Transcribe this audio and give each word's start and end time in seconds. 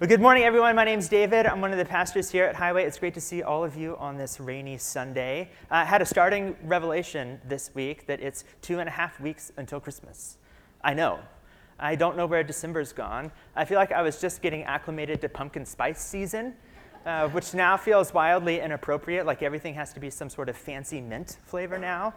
Well, 0.00 0.06
good 0.06 0.20
morning, 0.20 0.44
everyone. 0.44 0.76
My 0.76 0.84
name's 0.84 1.08
David. 1.08 1.44
I'm 1.44 1.60
one 1.60 1.72
of 1.72 1.78
the 1.78 1.84
pastors 1.84 2.30
here 2.30 2.44
at 2.44 2.54
Highway. 2.54 2.84
It's 2.84 3.00
great 3.00 3.14
to 3.14 3.20
see 3.20 3.42
all 3.42 3.64
of 3.64 3.76
you 3.76 3.96
on 3.96 4.16
this 4.16 4.38
rainy 4.38 4.78
Sunday. 4.78 5.50
I 5.72 5.84
had 5.84 6.00
a 6.00 6.06
starting 6.06 6.54
revelation 6.62 7.40
this 7.48 7.74
week 7.74 8.06
that 8.06 8.20
it's 8.20 8.44
two 8.62 8.78
and 8.78 8.88
a 8.88 8.92
half 8.92 9.18
weeks 9.18 9.50
until 9.56 9.80
Christmas. 9.80 10.38
I 10.84 10.94
know. 10.94 11.18
I 11.80 11.96
don't 11.96 12.16
know 12.16 12.26
where 12.26 12.44
December's 12.44 12.92
gone. 12.92 13.32
I 13.56 13.64
feel 13.64 13.76
like 13.76 13.90
I 13.90 14.02
was 14.02 14.20
just 14.20 14.40
getting 14.40 14.62
acclimated 14.62 15.20
to 15.22 15.28
pumpkin 15.28 15.66
spice 15.66 16.00
season, 16.00 16.54
uh, 17.04 17.28
which 17.30 17.52
now 17.52 17.76
feels 17.76 18.14
wildly 18.14 18.60
inappropriate, 18.60 19.26
like 19.26 19.42
everything 19.42 19.74
has 19.74 19.92
to 19.94 19.98
be 19.98 20.10
some 20.10 20.30
sort 20.30 20.48
of 20.48 20.56
fancy 20.56 21.00
mint 21.00 21.38
flavor 21.44 21.76
now. 21.76 22.14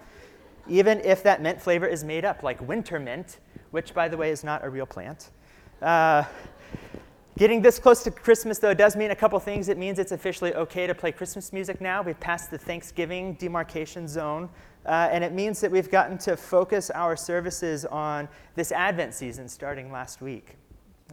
Even 0.67 0.99
if 0.99 1.23
that 1.23 1.41
mint 1.41 1.59
flavor 1.59 1.87
is 1.87 2.03
made 2.03 2.25
up, 2.25 2.43
like 2.43 2.61
winter 2.61 2.99
mint, 2.99 3.39
which, 3.71 3.95
by 3.95 4.07
the 4.07 4.17
way, 4.17 4.29
is 4.29 4.43
not 4.43 4.63
a 4.63 4.69
real 4.69 4.85
plant. 4.85 5.31
Uh, 5.81 6.25
Getting 7.41 7.63
this 7.63 7.79
close 7.79 8.03
to 8.03 8.11
Christmas, 8.11 8.59
though, 8.59 8.75
does 8.75 8.95
mean 8.95 9.09
a 9.09 9.15
couple 9.15 9.39
things. 9.39 9.67
It 9.67 9.75
means 9.75 9.97
it's 9.97 10.11
officially 10.11 10.53
okay 10.53 10.85
to 10.85 10.93
play 10.93 11.11
Christmas 11.11 11.51
music 11.51 11.81
now. 11.81 12.03
We've 12.03 12.19
passed 12.19 12.51
the 12.51 12.57
Thanksgiving 12.59 13.33
demarcation 13.33 14.07
zone. 14.07 14.47
Uh, 14.85 15.09
and 15.11 15.23
it 15.23 15.33
means 15.33 15.59
that 15.61 15.71
we've 15.71 15.89
gotten 15.89 16.19
to 16.19 16.37
focus 16.37 16.91
our 16.91 17.15
services 17.15 17.83
on 17.83 18.29
this 18.53 18.71
Advent 18.71 19.15
season 19.15 19.47
starting 19.47 19.91
last 19.91 20.21
week. 20.21 20.55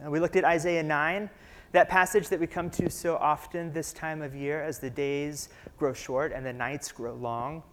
Uh, 0.05 0.11
we 0.11 0.19
looked 0.19 0.35
at 0.35 0.45
Isaiah 0.45 0.83
9, 0.83 1.31
that 1.71 1.89
passage 1.89 2.29
that 2.29 2.39
we 2.39 2.45
come 2.45 2.69
to 2.69 2.91
so 2.91 3.17
often 3.17 3.73
this 3.73 3.91
time 3.91 4.21
of 4.21 4.35
year 4.35 4.61
as 4.61 4.77
the 4.77 4.91
days 4.91 5.49
grow 5.79 5.93
short 5.93 6.31
and 6.31 6.45
the 6.45 6.53
nights 6.53 6.91
grow 6.91 7.15
long, 7.15 7.63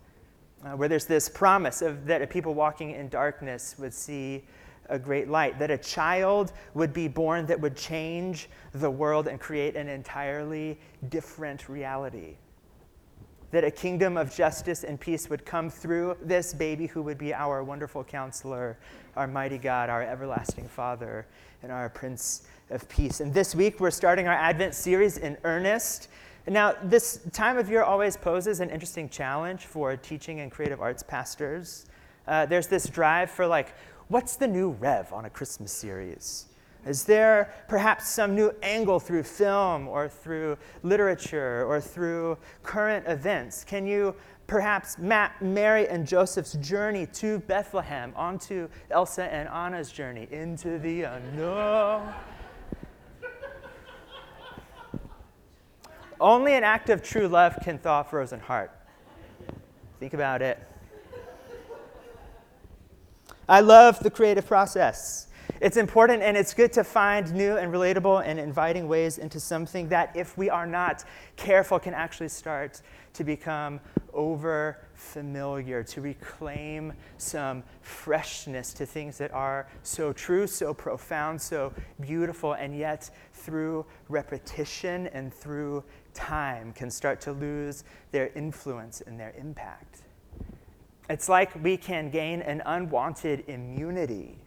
uh, 0.64 0.70
where 0.70 0.88
there's 0.88 1.04
this 1.04 1.28
promise 1.28 1.82
of 1.82 2.06
that 2.06 2.30
people 2.30 2.54
walking 2.54 2.92
in 2.92 3.10
darkness 3.10 3.74
would 3.78 3.92
see 3.92 4.44
a 4.88 4.98
great 4.98 5.28
light, 5.28 5.58
that 5.58 5.70
a 5.70 5.78
child 5.78 6.52
would 6.74 6.92
be 6.92 7.08
born 7.08 7.46
that 7.46 7.60
would 7.60 7.76
change 7.76 8.48
the 8.72 8.90
world 8.90 9.26
and 9.26 9.40
create 9.40 9.76
an 9.76 9.88
entirely 9.88 10.78
different 11.08 11.68
reality. 11.68 12.36
That 13.52 13.64
a 13.64 13.70
kingdom 13.70 14.16
of 14.16 14.34
justice 14.34 14.84
and 14.84 15.00
peace 15.00 15.30
would 15.30 15.44
come 15.44 15.70
through 15.70 16.16
this 16.22 16.52
baby 16.52 16.86
who 16.86 17.02
would 17.02 17.18
be 17.18 17.32
our 17.32 17.62
wonderful 17.62 18.04
counselor, 18.04 18.76
our 19.14 19.26
mighty 19.26 19.58
God, 19.58 19.88
our 19.88 20.02
everlasting 20.02 20.68
Father, 20.68 21.26
and 21.62 21.72
our 21.72 21.88
Prince 21.88 22.42
of 22.70 22.88
Peace. 22.88 23.20
And 23.20 23.32
this 23.32 23.54
week 23.54 23.80
we're 23.80 23.90
starting 23.90 24.26
our 24.26 24.34
Advent 24.34 24.74
series 24.74 25.18
in 25.18 25.36
earnest. 25.44 26.08
Now, 26.48 26.74
this 26.82 27.20
time 27.32 27.58
of 27.58 27.68
year 27.68 27.82
always 27.82 28.16
poses 28.16 28.60
an 28.60 28.70
interesting 28.70 29.08
challenge 29.08 29.66
for 29.66 29.96
teaching 29.96 30.40
and 30.40 30.50
creative 30.50 30.80
arts 30.80 31.02
pastors. 31.02 31.86
Uh, 32.26 32.46
there's 32.46 32.66
this 32.66 32.88
drive 32.88 33.30
for 33.30 33.46
like, 33.46 33.74
what's 34.08 34.36
the 34.36 34.46
new 34.46 34.70
rev 34.70 35.12
on 35.12 35.24
a 35.24 35.30
Christmas 35.30 35.72
series? 35.72 36.46
Is 36.86 37.02
there 37.02 37.52
perhaps 37.68 38.08
some 38.08 38.36
new 38.36 38.54
angle 38.62 39.00
through 39.00 39.24
film 39.24 39.88
or 39.88 40.08
through 40.08 40.56
literature 40.84 41.64
or 41.66 41.80
through 41.80 42.38
current 42.62 43.06
events? 43.08 43.64
Can 43.64 43.86
you 43.86 44.14
perhaps 44.46 44.96
map 44.96 45.42
Mary 45.42 45.88
and 45.88 46.06
Joseph's 46.06 46.52
journey 46.54 47.06
to 47.06 47.40
Bethlehem 47.40 48.12
onto 48.14 48.68
Elsa 48.90 49.24
and 49.24 49.48
Anna's 49.48 49.90
journey 49.90 50.28
into 50.30 50.78
the 50.78 51.02
unknown? 51.02 52.14
Only 56.20 56.54
an 56.54 56.62
act 56.62 56.88
of 56.88 57.02
true 57.02 57.26
love 57.26 57.58
can 57.62 57.78
thaw 57.78 58.00
a 58.00 58.04
frozen 58.04 58.38
heart. 58.38 58.70
Think 59.98 60.14
about 60.14 60.40
it. 60.40 60.62
I 63.48 63.60
love 63.60 64.00
the 64.00 64.10
creative 64.10 64.46
process. 64.46 65.28
It's 65.60 65.76
important 65.76 66.22
and 66.22 66.36
it's 66.36 66.52
good 66.52 66.72
to 66.72 66.82
find 66.82 67.32
new 67.32 67.56
and 67.56 67.72
relatable 67.72 68.22
and 68.26 68.40
inviting 68.40 68.88
ways 68.88 69.18
into 69.18 69.38
something 69.38 69.88
that, 69.90 70.14
if 70.16 70.36
we 70.36 70.50
are 70.50 70.66
not 70.66 71.04
careful, 71.36 71.78
can 71.78 71.94
actually 71.94 72.28
start 72.28 72.82
to 73.14 73.22
become 73.22 73.80
over 74.12 74.78
familiar, 74.94 75.84
to 75.84 76.00
reclaim 76.00 76.92
some 77.18 77.62
freshness 77.82 78.72
to 78.74 78.84
things 78.84 79.16
that 79.18 79.32
are 79.32 79.68
so 79.84 80.12
true, 80.12 80.48
so 80.48 80.74
profound, 80.74 81.40
so 81.40 81.72
beautiful, 82.00 82.54
and 82.54 82.76
yet 82.76 83.08
through 83.32 83.86
repetition 84.08 85.06
and 85.08 85.32
through 85.32 85.84
time 86.14 86.72
can 86.72 86.90
start 86.90 87.20
to 87.20 87.32
lose 87.32 87.84
their 88.10 88.30
influence 88.34 89.02
and 89.02 89.20
their 89.20 89.32
impact. 89.38 90.02
It's 91.08 91.28
like 91.28 91.62
we 91.62 91.76
can 91.76 92.10
gain 92.10 92.42
an 92.42 92.62
unwanted 92.66 93.44
immunity 93.48 94.38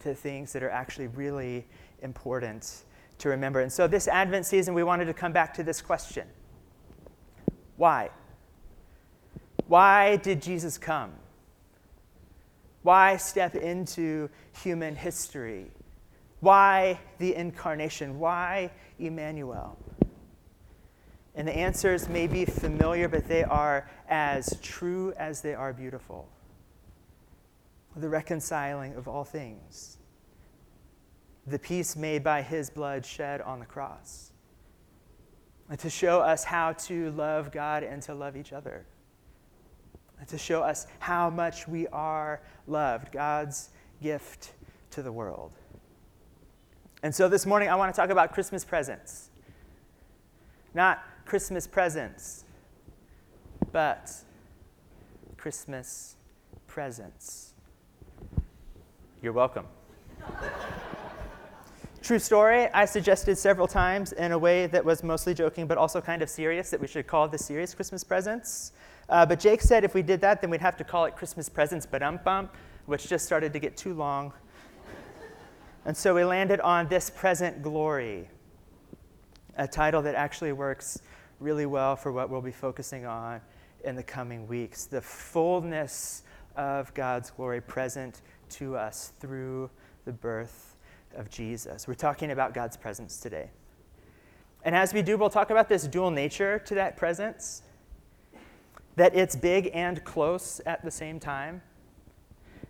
to 0.00 0.14
things 0.14 0.52
that 0.52 0.62
are 0.62 0.70
actually 0.70 1.08
really 1.08 1.66
important 2.02 2.84
to 3.18 3.28
remember. 3.28 3.60
And 3.60 3.72
so, 3.72 3.86
this 3.86 4.08
Advent 4.08 4.46
season, 4.46 4.74
we 4.74 4.82
wanted 4.82 5.06
to 5.06 5.14
come 5.14 5.32
back 5.32 5.54
to 5.54 5.62
this 5.62 5.80
question 5.80 6.26
Why? 7.76 8.10
Why 9.66 10.16
did 10.16 10.42
Jesus 10.42 10.76
come? 10.78 11.12
Why 12.82 13.16
step 13.16 13.54
into 13.54 14.28
human 14.62 14.96
history? 14.96 15.70
Why 16.40 16.98
the 17.18 17.34
incarnation? 17.34 18.18
Why 18.18 18.70
Emmanuel? 18.98 19.78
And 21.34 21.48
the 21.48 21.56
answers 21.56 22.08
may 22.08 22.26
be 22.26 22.44
familiar, 22.44 23.08
but 23.08 23.26
they 23.26 23.42
are 23.42 23.90
as 24.08 24.58
true 24.60 25.12
as 25.16 25.40
they 25.40 25.54
are 25.54 25.72
beautiful. 25.72 26.28
The 27.96 28.08
reconciling 28.08 28.94
of 28.94 29.08
all 29.08 29.24
things, 29.24 29.98
the 31.46 31.58
peace 31.58 31.96
made 31.96 32.22
by 32.22 32.42
his 32.42 32.70
blood 32.70 33.04
shed 33.04 33.40
on 33.40 33.60
the 33.60 33.66
cross, 33.66 34.32
and 35.68 35.78
to 35.78 35.88
show 35.88 36.20
us 36.20 36.44
how 36.44 36.72
to 36.72 37.10
love 37.12 37.50
God 37.50 37.82
and 37.82 38.02
to 38.02 38.14
love 38.14 38.36
each 38.36 38.52
other, 38.52 38.84
and 40.18 40.28
to 40.28 40.38
show 40.38 40.62
us 40.62 40.86
how 40.98 41.30
much 41.30 41.66
we 41.66 41.86
are 41.88 42.40
loved, 42.66 43.10
God's 43.12 43.70
gift 44.02 44.52
to 44.90 45.02
the 45.02 45.12
world. 45.12 45.52
And 47.02 47.14
so 47.14 47.28
this 47.28 47.46
morning, 47.46 47.68
I 47.68 47.74
want 47.74 47.94
to 47.94 48.00
talk 48.00 48.10
about 48.10 48.32
Christmas 48.32 48.64
presents. 48.64 49.30
Not 50.74 51.02
Christmas 51.24 51.66
presents, 51.66 52.44
but 53.72 54.12
Christmas 55.36 56.16
presents. 56.66 57.54
You're 59.22 59.32
welcome. 59.32 59.66
True 62.02 62.18
story, 62.18 62.68
I 62.74 62.84
suggested 62.84 63.38
several 63.38 63.68
times 63.68 64.12
in 64.12 64.32
a 64.32 64.38
way 64.38 64.66
that 64.66 64.84
was 64.84 65.04
mostly 65.04 65.34
joking 65.34 65.68
but 65.68 65.78
also 65.78 66.00
kind 66.00 66.20
of 66.20 66.28
serious 66.28 66.70
that 66.70 66.80
we 66.80 66.88
should 66.88 67.06
call 67.06 67.28
this 67.28 67.44
series 67.44 67.74
Christmas 67.74 68.02
Presents. 68.02 68.72
Uh, 69.08 69.24
but 69.24 69.38
Jake 69.38 69.62
said 69.62 69.84
if 69.84 69.94
we 69.94 70.02
did 70.02 70.20
that, 70.22 70.40
then 70.40 70.50
we'd 70.50 70.60
have 70.60 70.76
to 70.78 70.84
call 70.84 71.04
it 71.04 71.14
Christmas 71.14 71.48
Presents 71.48 71.86
but 71.86 72.02
um 72.02 72.18
bump, 72.24 72.56
which 72.86 73.08
just 73.08 73.24
started 73.24 73.52
to 73.52 73.60
get 73.60 73.76
too 73.76 73.94
long. 73.94 74.32
and 75.84 75.96
so 75.96 76.12
we 76.14 76.24
landed 76.24 76.58
on 76.60 76.88
This 76.88 77.08
Present 77.08 77.62
Glory, 77.62 78.28
a 79.56 79.68
title 79.68 80.02
that 80.02 80.16
actually 80.16 80.52
works 80.52 81.00
really 81.42 81.66
well 81.66 81.96
for 81.96 82.12
what 82.12 82.30
we'll 82.30 82.40
be 82.40 82.52
focusing 82.52 83.04
on 83.04 83.40
in 83.84 83.96
the 83.96 84.02
coming 84.02 84.46
weeks. 84.46 84.84
The 84.84 85.00
fullness 85.00 86.22
of 86.56 86.92
God's 86.94 87.30
glory 87.30 87.60
present 87.60 88.22
to 88.50 88.76
us 88.76 89.12
through 89.20 89.70
the 90.04 90.12
birth 90.12 90.76
of 91.16 91.28
Jesus. 91.28 91.88
We're 91.88 91.94
talking 91.94 92.30
about 92.30 92.54
God's 92.54 92.76
presence 92.76 93.18
today. 93.18 93.50
And 94.64 94.76
as 94.76 94.94
we 94.94 95.02
do, 95.02 95.18
we'll 95.18 95.30
talk 95.30 95.50
about 95.50 95.68
this 95.68 95.86
dual 95.86 96.10
nature 96.10 96.60
to 96.60 96.74
that 96.76 96.96
presence 96.96 97.62
that 98.94 99.14
it's 99.14 99.34
big 99.34 99.70
and 99.72 100.04
close 100.04 100.60
at 100.66 100.84
the 100.84 100.90
same 100.90 101.18
time, 101.18 101.62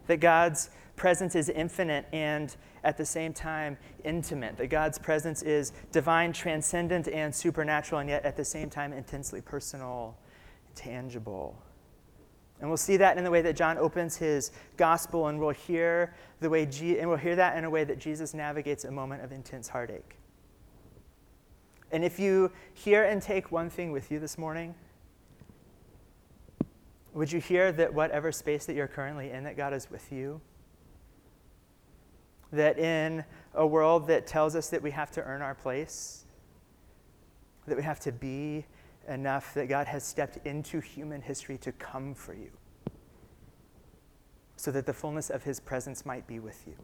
that 0.06 0.20
God's 0.20 0.70
presence 1.02 1.34
is 1.34 1.48
infinite 1.48 2.06
and 2.12 2.54
at 2.84 2.96
the 2.96 3.04
same 3.04 3.32
time 3.32 3.76
intimate, 4.04 4.56
that 4.56 4.68
God's 4.68 5.00
presence 5.00 5.42
is 5.42 5.72
divine, 5.90 6.32
transcendent, 6.32 7.08
and 7.08 7.34
supernatural, 7.34 8.02
and 8.02 8.08
yet 8.08 8.24
at 8.24 8.36
the 8.36 8.44
same 8.44 8.70
time 8.70 8.92
intensely 8.92 9.40
personal, 9.40 10.16
tangible. 10.76 11.60
And 12.60 12.70
we'll 12.70 12.76
see 12.76 12.96
that 12.98 13.18
in 13.18 13.24
the 13.24 13.32
way 13.32 13.42
that 13.42 13.56
John 13.56 13.78
opens 13.78 14.14
his 14.14 14.52
gospel, 14.76 15.26
and 15.26 15.40
we'll 15.40 15.50
hear 15.50 16.14
the 16.38 16.48
way 16.48 16.62
and 16.62 17.08
we'll 17.08 17.18
hear 17.18 17.34
that 17.34 17.58
in 17.58 17.64
a 17.64 17.70
way 17.70 17.82
that 17.82 17.98
Jesus 17.98 18.32
navigates 18.32 18.84
a 18.84 18.90
moment 18.92 19.24
of 19.24 19.32
intense 19.32 19.66
heartache. 19.66 20.18
And 21.90 22.04
if 22.04 22.20
you 22.20 22.52
hear 22.74 23.02
and 23.02 23.20
take 23.20 23.50
one 23.50 23.70
thing 23.70 23.90
with 23.90 24.12
you 24.12 24.20
this 24.20 24.38
morning, 24.38 24.72
would 27.12 27.32
you 27.32 27.40
hear 27.40 27.72
that 27.72 27.92
whatever 27.92 28.30
space 28.30 28.66
that 28.66 28.76
you're 28.76 28.86
currently 28.86 29.32
in, 29.32 29.42
that 29.42 29.56
God 29.56 29.72
is 29.72 29.90
with 29.90 30.12
you? 30.12 30.40
that 32.52 32.78
in 32.78 33.24
a 33.54 33.66
world 33.66 34.06
that 34.08 34.26
tells 34.26 34.54
us 34.54 34.68
that 34.70 34.82
we 34.82 34.90
have 34.90 35.10
to 35.12 35.22
earn 35.22 35.42
our 35.42 35.54
place, 35.54 36.24
that 37.66 37.76
we 37.76 37.82
have 37.82 38.00
to 38.00 38.12
be 38.12 38.64
enough, 39.08 39.54
that 39.54 39.68
God 39.68 39.86
has 39.86 40.04
stepped 40.04 40.38
into 40.46 40.80
human 40.80 41.22
history 41.22 41.58
to 41.58 41.72
come 41.72 42.14
for 42.14 42.34
you 42.34 42.50
so 44.56 44.70
that 44.70 44.86
the 44.86 44.92
fullness 44.92 45.28
of 45.30 45.42
his 45.42 45.58
presence 45.58 46.06
might 46.06 46.26
be 46.26 46.38
with 46.38 46.62
you. 46.66 46.74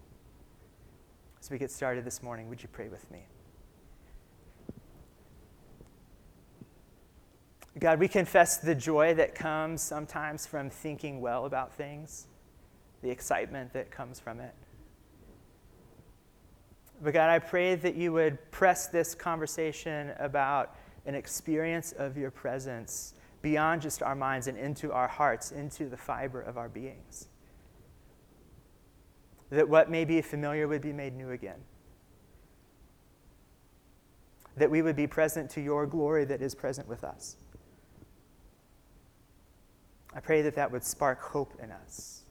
As 1.40 1.50
we 1.50 1.58
get 1.58 1.70
started 1.70 2.04
this 2.04 2.22
morning, 2.22 2.48
would 2.48 2.62
you 2.62 2.68
pray 2.72 2.88
with 2.88 3.08
me? 3.10 3.20
God, 7.78 8.00
we 8.00 8.08
confess 8.08 8.56
the 8.56 8.74
joy 8.74 9.14
that 9.14 9.36
comes 9.36 9.80
sometimes 9.80 10.46
from 10.46 10.68
thinking 10.68 11.20
well 11.20 11.44
about 11.44 11.72
things, 11.72 12.26
the 13.02 13.10
excitement 13.10 13.72
that 13.74 13.92
comes 13.92 14.18
from 14.18 14.40
it. 14.40 14.54
But 17.00 17.14
God, 17.14 17.30
I 17.30 17.38
pray 17.38 17.76
that 17.76 17.94
you 17.94 18.12
would 18.12 18.50
press 18.50 18.88
this 18.88 19.14
conversation 19.14 20.12
about 20.18 20.76
an 21.06 21.14
experience 21.14 21.92
of 21.92 22.16
your 22.16 22.30
presence 22.30 23.14
beyond 23.40 23.82
just 23.82 24.02
our 24.02 24.16
minds 24.16 24.48
and 24.48 24.58
into 24.58 24.92
our 24.92 25.06
hearts, 25.06 25.52
into 25.52 25.88
the 25.88 25.96
fiber 25.96 26.40
of 26.40 26.58
our 26.58 26.68
beings. 26.68 27.28
That 29.50 29.68
what 29.68 29.90
may 29.90 30.04
be 30.04 30.20
familiar 30.22 30.66
would 30.66 30.82
be 30.82 30.92
made 30.92 31.14
new 31.16 31.30
again. 31.30 31.60
That 34.56 34.70
we 34.70 34.82
would 34.82 34.96
be 34.96 35.06
present 35.06 35.50
to 35.50 35.60
your 35.60 35.86
glory 35.86 36.24
that 36.24 36.42
is 36.42 36.54
present 36.54 36.88
with 36.88 37.04
us. 37.04 37.36
I 40.12 40.20
pray 40.20 40.42
that 40.42 40.56
that 40.56 40.72
would 40.72 40.82
spark 40.82 41.22
hope 41.22 41.54
in 41.62 41.70
us, 41.70 42.24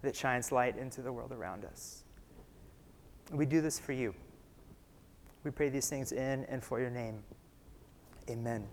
that 0.00 0.16
shines 0.16 0.50
light 0.50 0.78
into 0.78 1.02
the 1.02 1.12
world 1.12 1.32
around 1.32 1.66
us. 1.66 2.05
We 3.32 3.46
do 3.46 3.60
this 3.60 3.78
for 3.78 3.92
you. 3.92 4.14
We 5.44 5.50
pray 5.50 5.68
these 5.68 5.88
things 5.88 6.12
in 6.12 6.44
and 6.44 6.62
for 6.62 6.80
your 6.80 6.90
name. 6.90 7.22
Amen. 8.30 8.66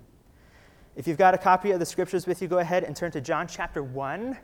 If 0.95 1.07
you've 1.07 1.17
got 1.17 1.33
a 1.33 1.37
copy 1.37 1.71
of 1.71 1.79
the 1.79 1.85
scriptures 1.85 2.27
with 2.27 2.41
you, 2.41 2.47
go 2.47 2.59
ahead 2.59 2.83
and 2.83 2.95
turn 2.95 3.11
to 3.11 3.21
John 3.21 3.47
chapter 3.47 3.81
1. 3.81 4.37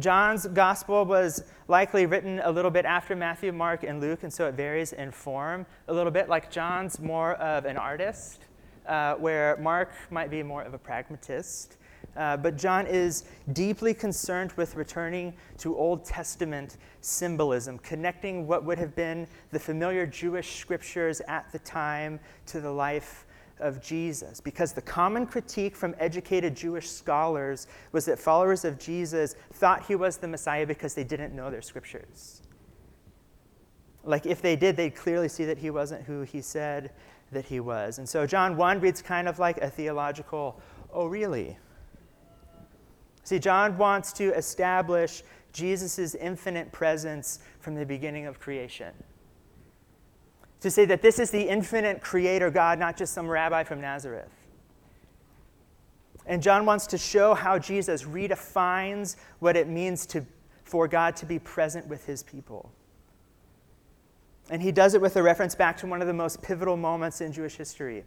John's 0.00 0.46
gospel 0.46 1.04
was 1.04 1.44
likely 1.68 2.04
written 2.06 2.40
a 2.42 2.50
little 2.50 2.70
bit 2.70 2.84
after 2.84 3.14
Matthew, 3.14 3.52
Mark, 3.52 3.84
and 3.84 4.00
Luke, 4.00 4.24
and 4.24 4.32
so 4.32 4.48
it 4.48 4.56
varies 4.56 4.92
in 4.92 5.12
form 5.12 5.66
a 5.86 5.94
little 5.94 6.10
bit. 6.10 6.28
Like 6.28 6.50
John's 6.50 6.98
more 6.98 7.34
of 7.34 7.64
an 7.64 7.76
artist, 7.76 8.40
uh, 8.86 9.14
where 9.14 9.56
Mark 9.58 9.92
might 10.10 10.30
be 10.30 10.42
more 10.42 10.62
of 10.62 10.74
a 10.74 10.78
pragmatist. 10.78 11.76
Uh, 12.16 12.36
but 12.36 12.56
John 12.56 12.86
is 12.86 13.24
deeply 13.52 13.92
concerned 13.92 14.52
with 14.52 14.76
returning 14.76 15.34
to 15.58 15.76
Old 15.76 16.04
Testament 16.04 16.76
symbolism, 17.00 17.78
connecting 17.78 18.46
what 18.46 18.64
would 18.64 18.78
have 18.78 18.94
been 18.94 19.26
the 19.50 19.58
familiar 19.58 20.06
Jewish 20.06 20.60
scriptures 20.60 21.20
at 21.26 21.50
the 21.52 21.58
time 21.60 22.20
to 22.46 22.60
the 22.60 22.70
life 22.70 23.26
of 23.60 23.82
Jesus. 23.82 24.40
Because 24.40 24.72
the 24.72 24.82
common 24.82 25.26
critique 25.26 25.76
from 25.76 25.94
educated 25.98 26.54
Jewish 26.54 26.88
scholars 26.88 27.66
was 27.92 28.04
that 28.06 28.18
followers 28.18 28.64
of 28.64 28.78
Jesus 28.78 29.34
thought 29.52 29.86
he 29.86 29.94
was 29.94 30.16
the 30.16 30.28
Messiah 30.28 30.66
because 30.66 30.94
they 30.94 31.04
didn't 31.04 31.34
know 31.34 31.50
their 31.50 31.62
scriptures. 31.62 32.42
Like, 34.04 34.26
if 34.26 34.42
they 34.42 34.54
did, 34.54 34.76
they'd 34.76 34.94
clearly 34.94 35.28
see 35.28 35.46
that 35.46 35.58
he 35.58 35.70
wasn't 35.70 36.02
who 36.02 36.22
he 36.22 36.42
said 36.42 36.90
that 37.32 37.46
he 37.46 37.58
was. 37.58 37.98
And 37.98 38.08
so 38.08 38.26
John 38.26 38.56
1 38.56 38.80
reads 38.80 39.00
kind 39.00 39.28
of 39.28 39.38
like 39.38 39.58
a 39.58 39.70
theological, 39.70 40.60
oh, 40.92 41.06
really? 41.06 41.56
See, 43.24 43.38
John 43.38 43.76
wants 43.78 44.12
to 44.14 44.34
establish 44.34 45.22
Jesus' 45.52 46.14
infinite 46.14 46.72
presence 46.72 47.38
from 47.60 47.74
the 47.74 47.86
beginning 47.86 48.26
of 48.26 48.38
creation. 48.38 48.92
To 50.60 50.70
say 50.70 50.84
that 50.84 51.00
this 51.00 51.18
is 51.18 51.30
the 51.30 51.48
infinite 51.48 52.02
creator 52.02 52.50
God, 52.50 52.78
not 52.78 52.96
just 52.96 53.14
some 53.14 53.28
rabbi 53.28 53.64
from 53.64 53.80
Nazareth. 53.80 54.30
And 56.26 56.42
John 56.42 56.66
wants 56.66 56.86
to 56.88 56.98
show 56.98 57.34
how 57.34 57.58
Jesus 57.58 58.02
redefines 58.02 59.16
what 59.40 59.56
it 59.56 59.68
means 59.68 60.06
to, 60.06 60.24
for 60.64 60.88
God 60.88 61.16
to 61.16 61.26
be 61.26 61.38
present 61.38 61.86
with 61.86 62.04
his 62.06 62.22
people. 62.22 62.72
And 64.50 64.60
he 64.62 64.72
does 64.72 64.94
it 64.94 65.00
with 65.00 65.16
a 65.16 65.22
reference 65.22 65.54
back 65.54 65.76
to 65.78 65.86
one 65.86 66.00
of 66.00 66.06
the 66.06 66.14
most 66.14 66.42
pivotal 66.42 66.76
moments 66.76 67.20
in 67.20 67.32
Jewish 67.32 67.56
history. 67.56 68.04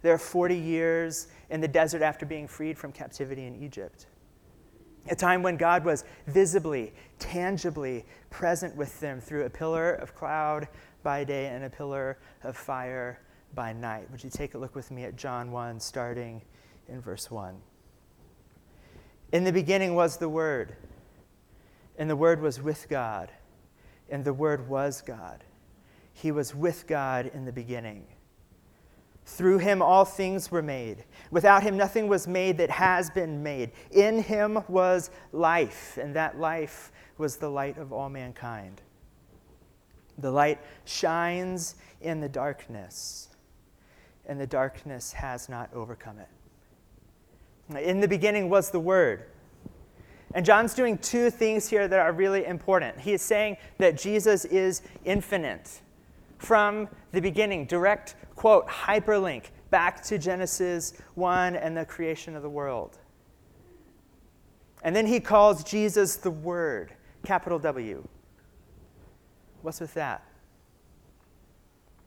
There 0.00 0.12
are 0.12 0.18
40 0.18 0.56
years 0.56 1.28
in 1.50 1.60
the 1.60 1.68
desert 1.68 2.02
after 2.02 2.24
being 2.24 2.48
freed 2.48 2.78
from 2.78 2.92
captivity 2.92 3.46
in 3.46 3.62
Egypt 3.62 4.06
a 5.08 5.16
time 5.16 5.42
when 5.42 5.56
God 5.56 5.84
was 5.84 6.04
visibly, 6.26 6.92
tangibly 7.18 8.04
present 8.30 8.76
with 8.76 8.98
them 9.00 9.20
through 9.20 9.44
a 9.44 9.50
pillar 9.50 9.94
of 9.94 10.14
cloud 10.14 10.68
by 11.02 11.24
day 11.24 11.46
and 11.46 11.64
a 11.64 11.70
pillar 11.70 12.18
of 12.44 12.56
fire 12.56 13.20
by 13.54 13.72
night. 13.72 14.10
Would 14.10 14.22
you 14.22 14.30
take 14.30 14.54
a 14.54 14.58
look 14.58 14.74
with 14.74 14.90
me 14.90 15.04
at 15.04 15.16
John 15.16 15.50
1, 15.50 15.80
starting 15.80 16.42
in 16.88 17.00
verse 17.00 17.30
1? 17.30 17.56
In 19.32 19.44
the 19.44 19.52
beginning 19.52 19.94
was 19.94 20.18
the 20.18 20.28
Word, 20.28 20.76
and 21.98 22.08
the 22.08 22.16
Word 22.16 22.40
was 22.40 22.60
with 22.60 22.88
God, 22.88 23.30
and 24.10 24.24
the 24.24 24.32
Word 24.32 24.68
was 24.68 25.02
God. 25.02 25.44
He 26.12 26.30
was 26.30 26.54
with 26.54 26.86
God 26.86 27.30
in 27.32 27.44
the 27.44 27.52
beginning. 27.52 28.06
Through 29.24 29.58
him 29.58 29.80
all 29.80 30.04
things 30.04 30.50
were 30.50 30.62
made. 30.62 31.04
Without 31.30 31.62
him 31.62 31.76
nothing 31.76 32.08
was 32.08 32.26
made 32.26 32.58
that 32.58 32.70
has 32.70 33.08
been 33.10 33.42
made. 33.42 33.70
In 33.90 34.22
him 34.22 34.62
was 34.68 35.10
life, 35.32 35.98
and 36.00 36.14
that 36.16 36.38
life 36.38 36.90
was 37.18 37.36
the 37.36 37.48
light 37.48 37.78
of 37.78 37.92
all 37.92 38.08
mankind. 38.08 38.82
The 40.18 40.30
light 40.30 40.58
shines 40.84 41.76
in 42.00 42.20
the 42.20 42.28
darkness, 42.28 43.28
and 44.26 44.40
the 44.40 44.46
darkness 44.46 45.12
has 45.12 45.48
not 45.48 45.70
overcome 45.72 46.18
it. 46.18 46.28
In 47.78 48.00
the 48.00 48.08
beginning 48.08 48.50
was 48.50 48.70
the 48.70 48.80
Word. 48.80 49.24
And 50.34 50.44
John's 50.44 50.74
doing 50.74 50.98
two 50.98 51.30
things 51.30 51.68
here 51.68 51.86
that 51.86 51.98
are 51.98 52.12
really 52.12 52.44
important. 52.44 52.98
He 52.98 53.12
is 53.12 53.22
saying 53.22 53.56
that 53.78 53.96
Jesus 53.96 54.44
is 54.46 54.82
infinite 55.04 55.80
from 56.42 56.88
the 57.12 57.20
beginning, 57.20 57.66
direct 57.66 58.16
quote, 58.34 58.66
hyperlink 58.66 59.44
back 59.70 60.02
to 60.02 60.18
Genesis 60.18 60.94
1 61.14 61.54
and 61.54 61.76
the 61.76 61.84
creation 61.84 62.34
of 62.34 62.42
the 62.42 62.50
world. 62.50 62.98
And 64.82 64.94
then 64.94 65.06
he 65.06 65.20
calls 65.20 65.62
Jesus 65.62 66.16
the 66.16 66.30
Word, 66.30 66.92
capital 67.24 67.60
W. 67.60 68.06
What's 69.62 69.80
with 69.80 69.94
that? 69.94 70.24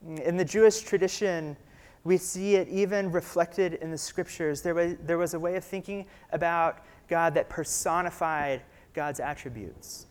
In 0.06 0.36
the 0.36 0.44
Jewish 0.44 0.80
tradition, 0.80 1.56
we 2.04 2.18
see 2.18 2.56
it 2.56 2.68
even 2.68 3.10
reflected 3.10 3.74
in 3.74 3.90
the 3.90 3.98
scriptures. 3.98 4.60
There 4.60 4.74
was, 4.74 4.96
there 5.06 5.18
was 5.18 5.32
a 5.32 5.40
way 5.40 5.56
of 5.56 5.64
thinking 5.64 6.06
about 6.32 6.84
God 7.08 7.32
that 7.34 7.48
personified 7.48 8.60
God's 8.92 9.18
attributes, 9.18 10.06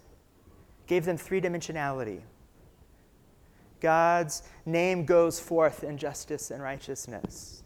gave 0.87 1.05
them 1.05 1.15
three 1.15 1.39
dimensionality. 1.39 2.21
God's 3.79 4.43
name 4.65 5.05
goes 5.05 5.39
forth 5.39 5.83
in 5.83 5.97
justice 5.97 6.51
and 6.51 6.61
righteousness. 6.61 7.63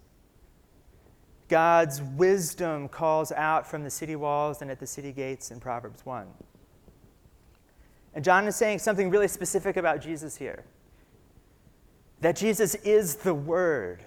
God's 1.48 2.02
wisdom 2.02 2.88
calls 2.88 3.32
out 3.32 3.68
from 3.68 3.84
the 3.84 3.90
city 3.90 4.16
walls 4.16 4.62
and 4.62 4.70
at 4.70 4.80
the 4.80 4.88
city 4.88 5.12
gates 5.12 5.50
in 5.50 5.60
Proverbs 5.60 6.06
1. 6.06 6.28
And 8.14 8.24
John 8.24 8.48
is 8.48 8.56
saying 8.56 8.80
something 8.80 9.10
really 9.10 9.28
specific 9.28 9.78
about 9.78 10.02
Jesus 10.02 10.38
here 10.38 10.64
that 12.22 12.36
Jesus 12.36 12.76
is 12.76 13.16
the 13.16 13.34
Word. 13.34 14.04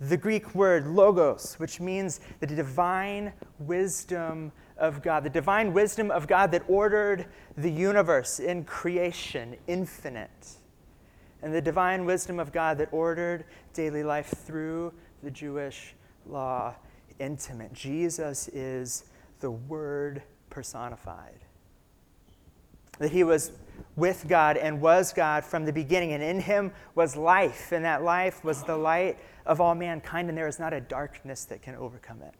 The 0.00 0.16
Greek 0.16 0.56
word 0.56 0.88
logos, 0.88 1.54
which 1.58 1.80
means 1.80 2.20
the 2.40 2.46
divine 2.46 3.32
wisdom 3.60 4.50
of 4.76 5.02
God, 5.02 5.24
the 5.24 5.30
divine 5.30 5.72
wisdom 5.72 6.10
of 6.10 6.26
God 6.26 6.50
that 6.52 6.62
ordered 6.68 7.26
the 7.56 7.70
universe 7.70 8.40
in 8.40 8.64
creation, 8.64 9.56
infinite 9.66 10.56
and 11.44 11.54
the 11.54 11.60
divine 11.60 12.06
wisdom 12.06 12.40
of 12.40 12.50
God 12.52 12.78
that 12.78 12.88
ordered 12.90 13.44
daily 13.74 14.02
life 14.02 14.28
through 14.46 14.92
the 15.22 15.30
Jewish 15.30 15.94
law 16.26 16.74
intimate. 17.18 17.72
Jesus 17.74 18.48
is 18.48 19.04
the 19.40 19.50
Word 19.50 20.22
personified. 20.48 21.44
That 22.98 23.10
he 23.10 23.24
was 23.24 23.52
with 23.94 24.24
God 24.26 24.56
and 24.56 24.80
was 24.80 25.12
God 25.12 25.44
from 25.44 25.66
the 25.66 25.72
beginning, 25.72 26.12
and 26.12 26.22
in 26.22 26.40
him 26.40 26.72
was 26.94 27.14
life, 27.14 27.72
and 27.72 27.84
that 27.84 28.02
life 28.02 28.42
was 28.42 28.62
the 28.62 28.76
light 28.76 29.18
of 29.44 29.60
all 29.60 29.74
mankind, 29.74 30.30
and 30.30 30.38
there 30.38 30.48
is 30.48 30.58
not 30.58 30.72
a 30.72 30.80
darkness 30.80 31.44
that 31.44 31.60
can 31.60 31.74
overcome 31.74 32.22
it. 32.22 32.34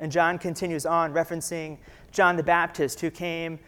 And 0.00 0.10
John 0.10 0.38
continues 0.38 0.86
on, 0.86 1.12
referencing 1.12 1.78
John 2.10 2.36
the 2.36 2.42
Baptist, 2.42 3.00
who 3.00 3.10
came 3.10 3.58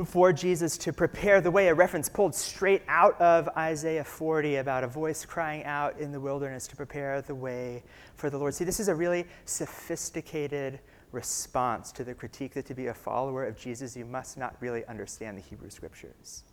before 0.00 0.32
Jesus 0.32 0.78
to 0.78 0.94
prepare 0.94 1.42
the 1.42 1.50
way, 1.50 1.68
a 1.68 1.74
reference 1.74 2.08
pulled 2.08 2.34
straight 2.34 2.80
out 2.88 3.20
of 3.20 3.50
Isaiah 3.50 4.02
40 4.02 4.56
about 4.56 4.82
a 4.82 4.86
voice 4.86 5.26
crying 5.26 5.62
out 5.64 5.98
in 5.98 6.10
the 6.10 6.18
wilderness 6.18 6.66
to 6.68 6.76
prepare 6.76 7.20
the 7.20 7.34
way 7.34 7.82
for 8.14 8.30
the 8.30 8.38
Lord. 8.38 8.54
See, 8.54 8.64
this 8.64 8.80
is 8.80 8.88
a 8.88 8.94
really 8.94 9.26
sophisticated 9.44 10.80
response 11.12 11.92
to 11.92 12.02
the 12.02 12.14
critique 12.14 12.54
that 12.54 12.64
to 12.64 12.74
be 12.74 12.86
a 12.86 12.94
follower 12.94 13.44
of 13.44 13.58
Jesus, 13.58 13.94
you 13.94 14.06
must 14.06 14.38
not 14.38 14.56
really 14.60 14.86
understand 14.86 15.36
the 15.36 15.42
Hebrew 15.42 15.68
scriptures. 15.68 16.44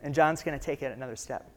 And 0.00 0.14
John's 0.14 0.44
going 0.44 0.56
to 0.56 0.64
take 0.64 0.82
it 0.82 0.92
another 0.92 1.16
step. 1.16 1.50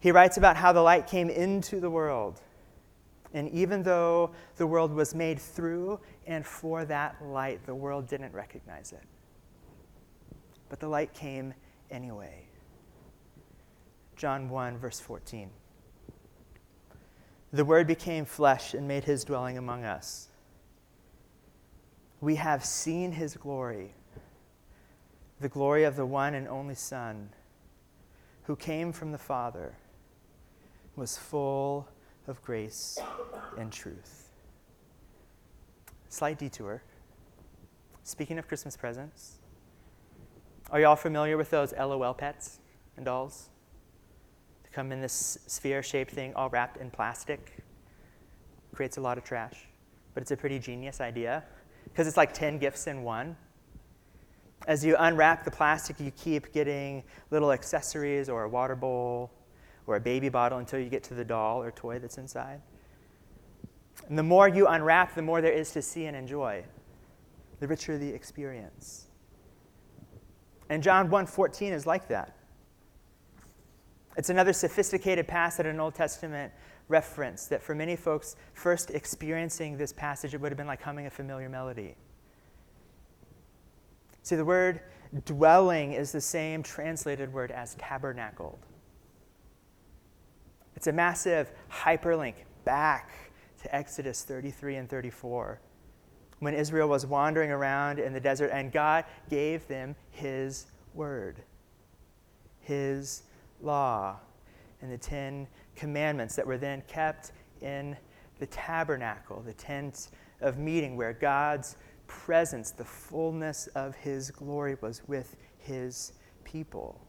He 0.00 0.10
writes 0.10 0.36
about 0.36 0.56
how 0.56 0.72
the 0.72 0.82
light 0.82 1.06
came 1.06 1.30
into 1.30 1.78
the 1.78 1.90
world 1.90 2.40
and 3.34 3.48
even 3.50 3.82
though 3.82 4.30
the 4.56 4.66
world 4.66 4.92
was 4.92 5.14
made 5.14 5.38
through 5.38 6.00
and 6.26 6.44
for 6.44 6.84
that 6.86 7.16
light, 7.22 7.64
the 7.66 7.74
world 7.74 8.06
didn't 8.06 8.32
recognize 8.32 8.92
it. 8.92 9.02
But 10.68 10.80
the 10.80 10.88
light 10.88 11.12
came 11.12 11.54
anyway. 11.90 12.46
John 14.16 14.48
1, 14.48 14.78
verse 14.78 15.00
14. 15.00 15.50
The 17.52 17.64
Word 17.64 17.86
became 17.86 18.24
flesh 18.24 18.74
and 18.74 18.86
made 18.86 19.04
his 19.04 19.24
dwelling 19.24 19.56
among 19.56 19.84
us. 19.84 20.28
We 22.20 22.34
have 22.34 22.64
seen 22.64 23.12
his 23.12 23.36
glory, 23.36 23.94
the 25.40 25.48
glory 25.48 25.84
of 25.84 25.96
the 25.96 26.04
one 26.04 26.34
and 26.34 26.48
only 26.48 26.74
Son, 26.74 27.30
who 28.42 28.56
came 28.56 28.92
from 28.92 29.12
the 29.12 29.18
Father, 29.18 29.76
was 30.96 31.16
full 31.16 31.88
of 32.28 32.42
grace 32.42 32.98
and 33.56 33.72
truth. 33.72 34.30
Slight 36.08 36.38
detour. 36.38 36.82
Speaking 38.02 38.38
of 38.38 38.48
Christmas 38.48 38.76
presents, 38.76 39.36
are 40.70 40.80
you 40.80 40.86
all 40.86 40.96
familiar 40.96 41.36
with 41.36 41.50
those 41.50 41.72
LOL 41.72 42.14
pets 42.14 42.60
and 42.96 43.04
dolls? 43.04 43.48
They 44.62 44.70
come 44.72 44.92
in 44.92 45.00
this 45.00 45.38
sphere 45.46 45.82
shaped 45.82 46.12
thing 46.12 46.34
all 46.34 46.48
wrapped 46.48 46.78
in 46.78 46.90
plastic. 46.90 47.62
Creates 48.74 48.96
a 48.96 49.00
lot 49.00 49.18
of 49.18 49.24
trash, 49.24 49.66
but 50.14 50.22
it's 50.22 50.30
a 50.30 50.36
pretty 50.36 50.58
genius 50.58 51.00
idea 51.00 51.44
because 51.84 52.06
it's 52.06 52.16
like 52.16 52.32
10 52.32 52.58
gifts 52.58 52.86
in 52.86 53.02
one. 53.02 53.36
As 54.66 54.84
you 54.84 54.96
unwrap 54.98 55.44
the 55.44 55.50
plastic, 55.50 56.00
you 56.00 56.10
keep 56.10 56.52
getting 56.52 57.02
little 57.30 57.52
accessories 57.52 58.28
or 58.28 58.44
a 58.44 58.48
water 58.48 58.76
bowl 58.76 59.30
or 59.88 59.96
a 59.96 60.00
baby 60.00 60.28
bottle 60.28 60.58
until 60.58 60.78
you 60.78 60.88
get 60.88 61.02
to 61.02 61.14
the 61.14 61.24
doll 61.24 61.62
or 61.62 61.70
toy 61.72 61.98
that's 61.98 62.18
inside. 62.18 62.60
And 64.08 64.16
the 64.16 64.22
more 64.22 64.46
you 64.46 64.66
unwrap, 64.68 65.14
the 65.14 65.22
more 65.22 65.40
there 65.40 65.52
is 65.52 65.72
to 65.72 65.82
see 65.82 66.04
and 66.06 66.16
enjoy, 66.16 66.62
the 67.58 67.66
richer 67.66 67.98
the 67.98 68.08
experience. 68.08 69.06
And 70.68 70.82
John 70.82 71.08
1:14 71.10 71.72
is 71.72 71.86
like 71.86 72.08
that. 72.08 72.36
It's 74.16 74.30
another 74.30 74.52
sophisticated 74.52 75.26
passage 75.26 75.66
in 75.66 75.74
an 75.74 75.80
Old 75.80 75.94
Testament 75.94 76.52
reference 76.88 77.46
that 77.46 77.62
for 77.62 77.74
many 77.74 77.96
folks, 77.96 78.36
first 78.52 78.90
experiencing 78.90 79.78
this 79.78 79.92
passage, 79.92 80.34
it 80.34 80.40
would 80.40 80.52
have 80.52 80.56
been 80.56 80.66
like 80.66 80.82
humming 80.82 81.06
a 81.06 81.10
familiar 81.10 81.48
melody. 81.48 81.96
See, 84.22 84.36
the 84.36 84.44
word 84.44 84.80
dwelling 85.24 85.92
is 85.92 86.12
the 86.12 86.20
same 86.20 86.62
translated 86.62 87.32
word 87.32 87.50
as 87.50 87.74
tabernacled. 87.76 88.66
It's 90.78 90.86
a 90.86 90.92
massive 90.92 91.50
hyperlink 91.72 92.34
back 92.64 93.10
to 93.62 93.74
Exodus 93.74 94.22
33 94.22 94.76
and 94.76 94.88
34 94.88 95.60
when 96.38 96.54
Israel 96.54 96.88
was 96.88 97.04
wandering 97.04 97.50
around 97.50 97.98
in 97.98 98.12
the 98.12 98.20
desert 98.20 98.50
and 98.52 98.70
God 98.70 99.04
gave 99.28 99.66
them 99.66 99.96
His 100.12 100.66
word, 100.94 101.42
His 102.60 103.24
law, 103.60 104.20
and 104.80 104.92
the 104.92 104.98
Ten 104.98 105.48
Commandments 105.74 106.36
that 106.36 106.46
were 106.46 106.58
then 106.58 106.84
kept 106.86 107.32
in 107.60 107.96
the 108.38 108.46
tabernacle, 108.46 109.42
the 109.44 109.54
tent 109.54 110.10
of 110.40 110.58
meeting, 110.58 110.96
where 110.96 111.12
God's 111.12 111.74
presence, 112.06 112.70
the 112.70 112.84
fullness 112.84 113.66
of 113.74 113.96
His 113.96 114.30
glory, 114.30 114.76
was 114.80 115.02
with 115.08 115.34
His 115.58 116.12
people. 116.44 117.00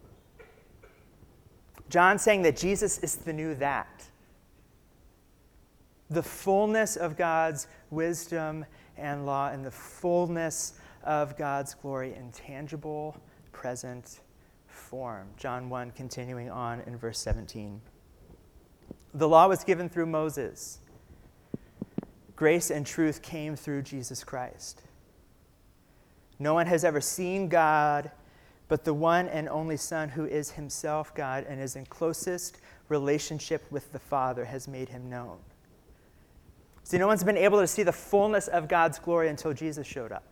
John 1.90 2.20
saying 2.20 2.44
that 2.44 2.56
Jesus 2.56 3.00
is 3.00 3.16
the 3.16 3.34
new 3.34 3.56
that. 3.56 4.06
The 6.10 6.24
fullness 6.24 6.96
of 6.96 7.18
God's 7.18 7.68
wisdom 7.90 8.66
and 8.98 9.26
law 9.26 9.50
and 9.50 9.66
the 9.66 9.72
fullness 9.72 10.74
of 11.04 11.38
God's 11.38 11.74
glory 11.76 12.14
in 12.16 12.32
tangible, 12.32 13.18
present 13.52 14.20
form. 14.68 15.28
John 15.38 15.70
1, 15.70 15.92
continuing 15.92 16.50
on 16.50 16.82
in 16.82 16.98
verse 16.98 17.20
17. 17.20 17.82
The 19.14 19.28
law 19.28 19.48
was 19.48 19.64
given 19.64 19.90
through 19.90 20.06
Moses. 20.06 20.80
Grace 22.36 22.70
and 22.70 22.86
truth 22.86 23.22
came 23.22 23.56
through 23.56 23.82
Jesus 23.82 24.24
Christ. 24.24 24.84
No 26.38 26.54
one 26.54 26.68
has 26.68 26.84
ever 26.84 27.02
seen 27.02 27.50
God, 27.50 28.12
but 28.70 28.86
the 28.86 28.94
one 28.94 29.28
and 29.28 29.50
only 29.50 29.76
Son, 29.76 30.08
who 30.10 30.26
is 30.26 30.52
himself 30.52 31.14
God 31.14 31.46
and 31.50 31.60
is 31.60 31.76
in 31.76 31.86
closest 31.88 32.60
relationship 32.88 33.66
with 33.72 33.92
the 33.92 34.00
Father, 34.00 34.46
has 34.46 34.68
made 34.68 34.90
him 34.90 35.10
known. 35.10 35.40
See, 36.84 36.98
no 36.98 37.08
one's 37.08 37.24
been 37.24 37.38
able 37.38 37.60
to 37.60 37.68
see 37.68 37.84
the 37.84 37.92
fullness 37.92 38.48
of 38.48 38.68
God's 38.68 39.00
glory 39.00 39.28
until 39.28 39.54
Jesus 39.54 39.86
showed 39.86 40.12
up. 40.12 40.24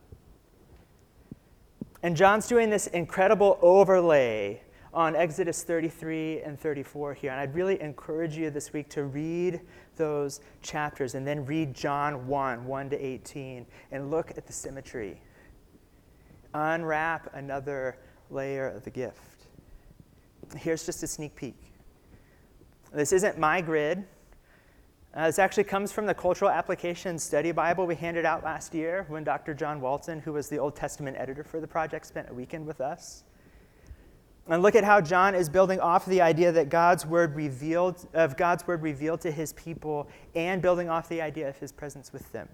And 2.02 2.16
John's 2.16 2.46
doing 2.46 2.70
this 2.70 2.86
incredible 2.86 3.58
overlay 3.60 4.60
on 4.94 5.16
Exodus 5.16 5.64
33 5.64 6.42
and 6.42 6.58
34 6.58 7.14
here. 7.14 7.32
And 7.32 7.40
I'd 7.40 7.54
really 7.54 7.80
encourage 7.82 8.36
you 8.36 8.50
this 8.50 8.72
week 8.72 8.88
to 8.90 9.04
read 9.04 9.60
those 9.96 10.40
chapters 10.62 11.16
and 11.16 11.26
then 11.26 11.44
read 11.44 11.74
John 11.74 12.28
1 12.28 12.64
1 12.64 12.90
to 12.90 13.04
18 13.04 13.66
and 13.90 14.10
look 14.12 14.30
at 14.36 14.46
the 14.46 14.52
symmetry. 14.52 15.20
Unwrap 16.54 17.34
another 17.34 17.98
layer 18.30 18.68
of 18.68 18.84
the 18.84 18.90
gift. 18.90 19.46
Here's 20.56 20.84
just 20.84 21.02
a 21.02 21.06
sneak 21.06 21.34
peek. 21.34 21.56
This 22.92 23.12
isn't 23.12 23.38
my 23.38 23.60
grid. 23.60 24.04
Uh, 25.14 25.26
this 25.26 25.38
actually 25.38 25.64
comes 25.64 25.90
from 25.90 26.06
the 26.06 26.14
Cultural 26.14 26.50
Application 26.50 27.18
Study 27.18 27.50
Bible 27.52 27.86
we 27.86 27.94
handed 27.94 28.24
out 28.24 28.44
last 28.44 28.74
year 28.74 29.04
when 29.08 29.24
Dr. 29.24 29.52
John 29.54 29.80
Walton, 29.80 30.20
who 30.20 30.32
was 30.32 30.48
the 30.48 30.58
Old 30.58 30.76
Testament 30.76 31.16
editor 31.18 31.42
for 31.42 31.60
the 31.60 31.66
project, 31.66 32.06
spent 32.06 32.28
a 32.30 32.34
weekend 32.34 32.66
with 32.66 32.80
us. 32.80 33.24
And 34.48 34.62
look 34.62 34.74
at 34.74 34.84
how 34.84 35.00
John 35.00 35.34
is 35.34 35.48
building 35.48 35.80
off 35.80 36.06
the 36.06 36.22
idea 36.22 36.52
that 36.52 36.70
God's 36.70 37.04
word 37.04 37.34
revealed 37.36 38.06
of 38.14 38.36
God's 38.36 38.66
word 38.66 38.82
revealed 38.82 39.20
to 39.22 39.30
his 39.30 39.52
people 39.54 40.08
and 40.34 40.62
building 40.62 40.88
off 40.88 41.08
the 41.08 41.20
idea 41.20 41.48
of 41.48 41.58
his 41.58 41.70
presence 41.70 42.12
with 42.12 42.30
them. 42.32 42.48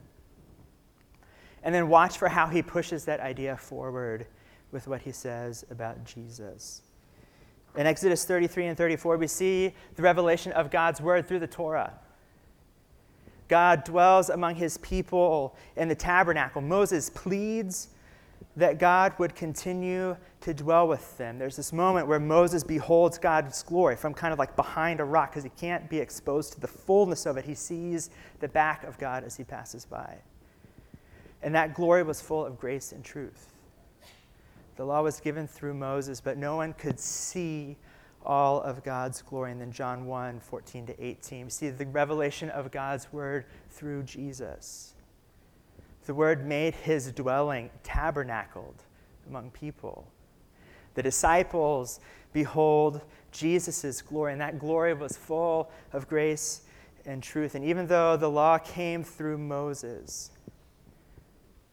And 1.62 1.74
then 1.74 1.88
watch 1.88 2.18
for 2.18 2.28
how 2.28 2.48
he 2.48 2.62
pushes 2.62 3.04
that 3.04 3.20
idea 3.20 3.56
forward 3.56 4.26
with 4.74 4.86
what 4.86 5.00
he 5.00 5.12
says 5.12 5.64
about 5.70 6.04
Jesus. 6.04 6.82
In 7.76 7.86
Exodus 7.86 8.24
33 8.24 8.66
and 8.66 8.76
34, 8.76 9.16
we 9.16 9.26
see 9.26 9.72
the 9.96 10.02
revelation 10.02 10.52
of 10.52 10.70
God's 10.70 11.00
word 11.00 11.26
through 11.26 11.38
the 11.38 11.46
Torah. 11.46 11.94
God 13.48 13.84
dwells 13.84 14.30
among 14.30 14.56
his 14.56 14.76
people 14.78 15.56
in 15.76 15.88
the 15.88 15.94
tabernacle. 15.94 16.60
Moses 16.60 17.08
pleads 17.10 17.88
that 18.56 18.78
God 18.78 19.12
would 19.18 19.34
continue 19.34 20.16
to 20.40 20.54
dwell 20.54 20.86
with 20.86 21.16
them. 21.18 21.38
There's 21.38 21.56
this 21.56 21.72
moment 21.72 22.06
where 22.06 22.20
Moses 22.20 22.62
beholds 22.62 23.18
God's 23.18 23.62
glory 23.62 23.96
from 23.96 24.14
kind 24.14 24.32
of 24.32 24.38
like 24.38 24.54
behind 24.56 25.00
a 25.00 25.04
rock 25.04 25.30
because 25.30 25.44
he 25.44 25.50
can't 25.50 25.88
be 25.88 25.98
exposed 25.98 26.52
to 26.52 26.60
the 26.60 26.68
fullness 26.68 27.26
of 27.26 27.36
it. 27.36 27.44
He 27.44 27.54
sees 27.54 28.10
the 28.40 28.48
back 28.48 28.84
of 28.84 28.98
God 28.98 29.24
as 29.24 29.36
he 29.36 29.44
passes 29.44 29.84
by. 29.84 30.16
And 31.42 31.54
that 31.54 31.74
glory 31.74 32.02
was 32.02 32.20
full 32.20 32.44
of 32.44 32.58
grace 32.58 32.92
and 32.92 33.04
truth. 33.04 33.53
The 34.76 34.84
law 34.84 35.02
was 35.02 35.20
given 35.20 35.46
through 35.46 35.74
Moses, 35.74 36.20
but 36.20 36.36
no 36.36 36.56
one 36.56 36.72
could 36.72 36.98
see 36.98 37.76
all 38.24 38.60
of 38.62 38.82
God's 38.82 39.22
glory. 39.22 39.52
And 39.52 39.60
then 39.60 39.70
John 39.70 40.06
1 40.06 40.40
14 40.40 40.86
to 40.86 41.04
18. 41.04 41.44
We 41.44 41.50
see 41.50 41.70
the 41.70 41.86
revelation 41.86 42.50
of 42.50 42.70
God's 42.70 43.12
word 43.12 43.46
through 43.70 44.04
Jesus. 44.04 44.94
The 46.06 46.14
word 46.14 46.46
made 46.46 46.74
his 46.74 47.12
dwelling 47.12 47.70
tabernacled 47.82 48.82
among 49.28 49.50
people. 49.50 50.06
The 50.94 51.02
disciples 51.02 52.00
behold 52.32 53.00
Jesus' 53.32 54.02
glory, 54.02 54.32
and 54.32 54.40
that 54.40 54.58
glory 54.58 54.94
was 54.94 55.16
full 55.16 55.70
of 55.92 56.08
grace 56.08 56.62
and 57.06 57.22
truth. 57.22 57.54
And 57.54 57.64
even 57.64 57.86
though 57.86 58.16
the 58.16 58.30
law 58.30 58.58
came 58.58 59.02
through 59.02 59.38
Moses, 59.38 60.30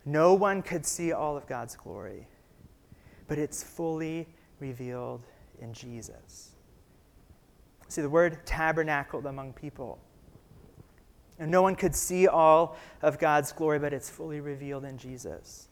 no 0.06 0.34
one 0.34 0.62
could 0.62 0.86
see 0.86 1.12
all 1.12 1.38
of 1.38 1.48
God's 1.48 1.76
glory, 1.76 2.28
but 3.32 3.40
it's 3.40 3.64
fully 3.64 4.28
revealed 4.60 5.22
in 5.62 5.72
Jesus. 5.72 6.50
See, 7.88 8.02
the 8.02 8.10
word 8.10 8.46
tabernacled 8.46 9.26
among 9.26 9.54
people. 9.54 10.00
And 11.40 11.50
no 11.50 11.62
one 11.62 11.78
could 11.78 11.96
see 11.96 12.28
all 12.28 12.76
of 13.02 13.20
God's 13.20 13.54
glory, 13.54 13.80
but 13.80 13.94
it's 13.94 14.10
fully 14.10 14.42
revealed 14.42 14.84
in 14.84 14.98
Jesus. 14.98 15.70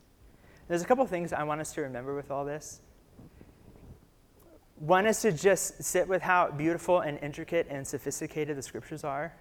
There's 0.70 0.82
a 0.82 0.86
couple 0.86 1.06
things 1.06 1.34
I 1.34 1.44
want 1.44 1.60
us 1.60 1.74
to 1.74 1.82
remember 1.82 2.16
with 2.16 2.32
all 2.32 2.46
this. 2.46 2.80
One 4.78 5.06
is 5.06 5.20
to 5.24 5.34
just 5.34 5.84
sit 5.84 6.08
with 6.08 6.22
how 6.22 6.52
beautiful 6.52 7.02
and 7.02 7.20
intricate 7.22 7.68
and 7.70 7.86
sophisticated 7.86 8.58
the 8.58 8.62
scriptures 8.62 9.04
are 9.04 9.34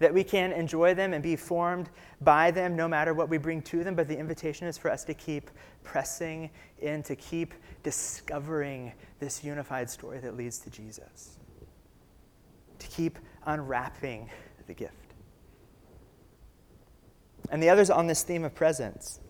that 0.00 0.12
we 0.12 0.24
can 0.24 0.50
enjoy 0.52 0.94
them 0.94 1.12
and 1.12 1.22
be 1.22 1.36
formed 1.36 1.90
by 2.22 2.50
them 2.50 2.74
no 2.74 2.88
matter 2.88 3.14
what 3.14 3.28
we 3.28 3.38
bring 3.38 3.62
to 3.62 3.84
them. 3.84 3.94
But 3.94 4.08
the 4.08 4.18
invitation 4.18 4.66
is 4.66 4.76
for 4.76 4.90
us 4.90 5.04
to 5.04 5.14
keep 5.14 5.50
pressing 5.84 6.50
in, 6.80 7.02
to 7.04 7.14
keep 7.14 7.54
discovering 7.82 8.92
this 9.20 9.44
unified 9.44 9.88
story 9.88 10.18
that 10.18 10.36
leads 10.36 10.58
to 10.60 10.70
Jesus, 10.70 11.38
to 12.78 12.86
keep 12.88 13.18
unwrapping 13.46 14.28
the 14.66 14.74
gift. 14.74 14.94
And 17.50 17.62
the 17.62 17.68
others 17.68 17.90
on 17.90 18.06
this 18.06 18.22
theme 18.22 18.44
of 18.44 18.54
presence. 18.54 19.20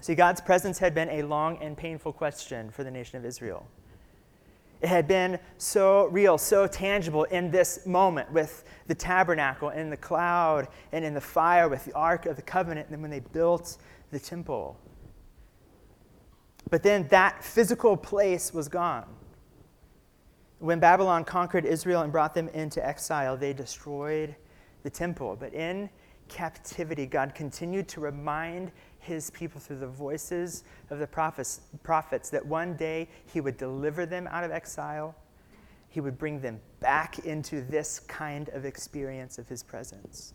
See, 0.00 0.14
God's 0.14 0.40
presence 0.40 0.78
had 0.78 0.94
been 0.94 1.10
a 1.10 1.22
long 1.22 1.58
and 1.58 1.76
painful 1.76 2.12
question 2.12 2.70
for 2.70 2.84
the 2.84 2.90
nation 2.90 3.18
of 3.18 3.24
Israel. 3.24 3.66
It 4.80 4.88
had 4.88 5.06
been 5.06 5.38
so 5.58 6.06
real, 6.06 6.38
so 6.38 6.66
tangible 6.66 7.24
in 7.24 7.50
this 7.50 7.86
moment 7.86 8.32
with 8.32 8.64
the 8.86 8.94
tabernacle 8.94 9.68
and 9.68 9.92
the 9.92 9.96
cloud 9.96 10.68
and 10.92 11.04
in 11.04 11.12
the 11.12 11.20
fire 11.20 11.68
with 11.68 11.84
the 11.84 11.92
Ark 11.92 12.26
of 12.26 12.36
the 12.36 12.42
Covenant, 12.42 12.86
and 12.86 12.94
then 12.94 13.02
when 13.02 13.10
they 13.10 13.20
built 13.20 13.76
the 14.10 14.18
temple. 14.18 14.78
But 16.70 16.82
then 16.82 17.08
that 17.08 17.44
physical 17.44 17.96
place 17.96 18.54
was 18.54 18.68
gone. 18.68 19.06
When 20.60 20.78
Babylon 20.78 21.24
conquered 21.24 21.64
Israel 21.64 22.02
and 22.02 22.12
brought 22.12 22.34
them 22.34 22.48
into 22.50 22.86
exile, 22.86 23.36
they 23.36 23.52
destroyed 23.52 24.34
the 24.82 24.90
temple. 24.90 25.36
But 25.38 25.52
in 25.52 25.90
captivity, 26.28 27.06
God 27.06 27.34
continued 27.34 27.88
to 27.88 28.00
remind 28.00 28.70
his 29.00 29.30
people 29.30 29.60
through 29.60 29.78
the 29.78 29.86
voices 29.86 30.64
of 30.90 30.98
the 30.98 31.06
prophets, 31.06 31.60
prophets 31.82 32.30
that 32.30 32.44
one 32.44 32.74
day 32.76 33.08
he 33.32 33.40
would 33.40 33.56
deliver 33.56 34.06
them 34.06 34.28
out 34.30 34.44
of 34.44 34.50
exile. 34.50 35.14
He 35.88 36.00
would 36.00 36.18
bring 36.18 36.40
them 36.40 36.60
back 36.78 37.20
into 37.20 37.62
this 37.62 37.98
kind 38.00 38.48
of 38.50 38.64
experience 38.64 39.38
of 39.38 39.48
his 39.48 39.62
presence. 39.62 40.34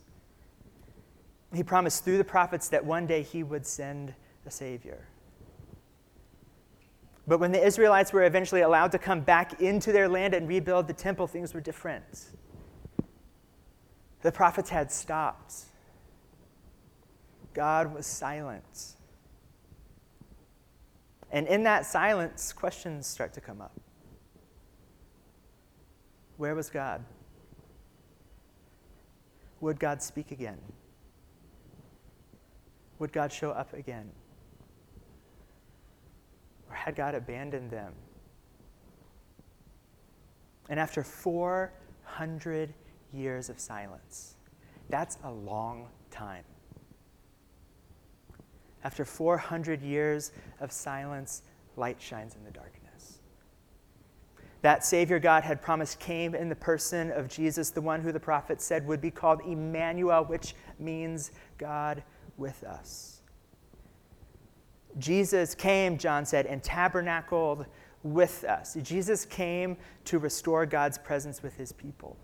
He 1.54 1.64
promised 1.64 2.04
through 2.04 2.18
the 2.18 2.24
prophets 2.24 2.68
that 2.70 2.84
one 2.84 3.06
day 3.06 3.22
he 3.22 3.44
would 3.44 3.66
send 3.66 4.14
a 4.46 4.52
Savior. 4.52 5.08
But 7.28 7.40
when 7.40 7.52
the 7.52 7.64
Israelites 7.64 8.14
were 8.14 8.24
eventually 8.24 8.62
allowed 8.62 8.92
to 8.92 9.00
come 9.00 9.22
back 9.22 9.62
into 9.62 9.92
their 9.92 10.08
land 10.08 10.34
and 10.34 10.48
rebuild 10.48 10.88
the 10.88 10.94
temple, 10.94 11.28
things 11.28 11.54
were 11.54 11.62
different. 11.62 12.04
The 14.22 14.32
prophets 14.32 14.70
had 14.70 14.92
stopped. 14.92 15.54
God 17.56 17.96
was 17.96 18.06
silent. 18.06 18.96
And 21.32 21.48
in 21.48 21.64
that 21.64 21.86
silence, 21.86 22.54
questions 22.54 23.08
start 23.08 23.34
to 23.34 23.42
come 23.42 23.62
up. 23.62 23.72
Where 26.38 26.54
was 26.54 26.70
God? 26.70 27.04
Would 29.62 29.80
God 29.80 30.02
speak 30.04 30.32
again? 30.32 30.60
Would 33.00 33.12
God 33.12 33.32
show 33.32 33.52
up 33.52 33.74
again? 33.74 34.12
Or 36.70 36.76
had 36.76 36.96
God 36.96 37.16
abandoned 37.16 37.72
them? 37.72 37.94
And 40.70 40.80
after 40.80 41.04
400 41.04 42.74
years 43.14 43.50
of 43.50 43.60
silence, 43.60 44.36
that's 44.90 45.18
a 45.24 45.32
long 45.32 45.88
time. 46.12 46.44
After 48.86 49.04
400 49.04 49.82
years 49.82 50.32
of 50.60 50.72
silence, 50.72 51.42
light 51.76 52.00
shines 52.00 52.36
in 52.36 52.44
the 52.44 52.52
darkness. 52.52 53.18
That 54.62 54.86
Savior 54.86 55.18
God 55.18 55.44
had 55.44 55.60
promised 55.60 56.00
came 56.00 56.36
in 56.36 56.50
the 56.50 56.56
person 56.56 57.12
of 57.12 57.28
Jesus, 57.28 57.72
the 57.72 57.82
one 57.82 58.02
who 58.02 58.12
the 58.12 58.20
prophet 58.20 58.62
said 58.62 58.86
would 58.86 59.02
be 59.02 59.10
called 59.10 59.42
Emmanuel, 59.42 60.24
which 60.24 60.54
means 60.78 61.32
God 61.58 62.04
with 62.38 62.64
us. 62.64 63.22
Jesus 65.00 65.56
came, 65.56 65.98
John 65.98 66.24
said, 66.24 66.46
and 66.46 66.62
tabernacled 66.62 67.66
with 68.04 68.44
us. 68.44 68.78
Jesus 68.84 69.26
came 69.26 69.78
to 70.06 70.20
restore 70.20 70.68
God's 70.68 71.00
presence 71.00 71.42
with 71.42 71.58
his 71.58 71.72
people. 71.72 72.18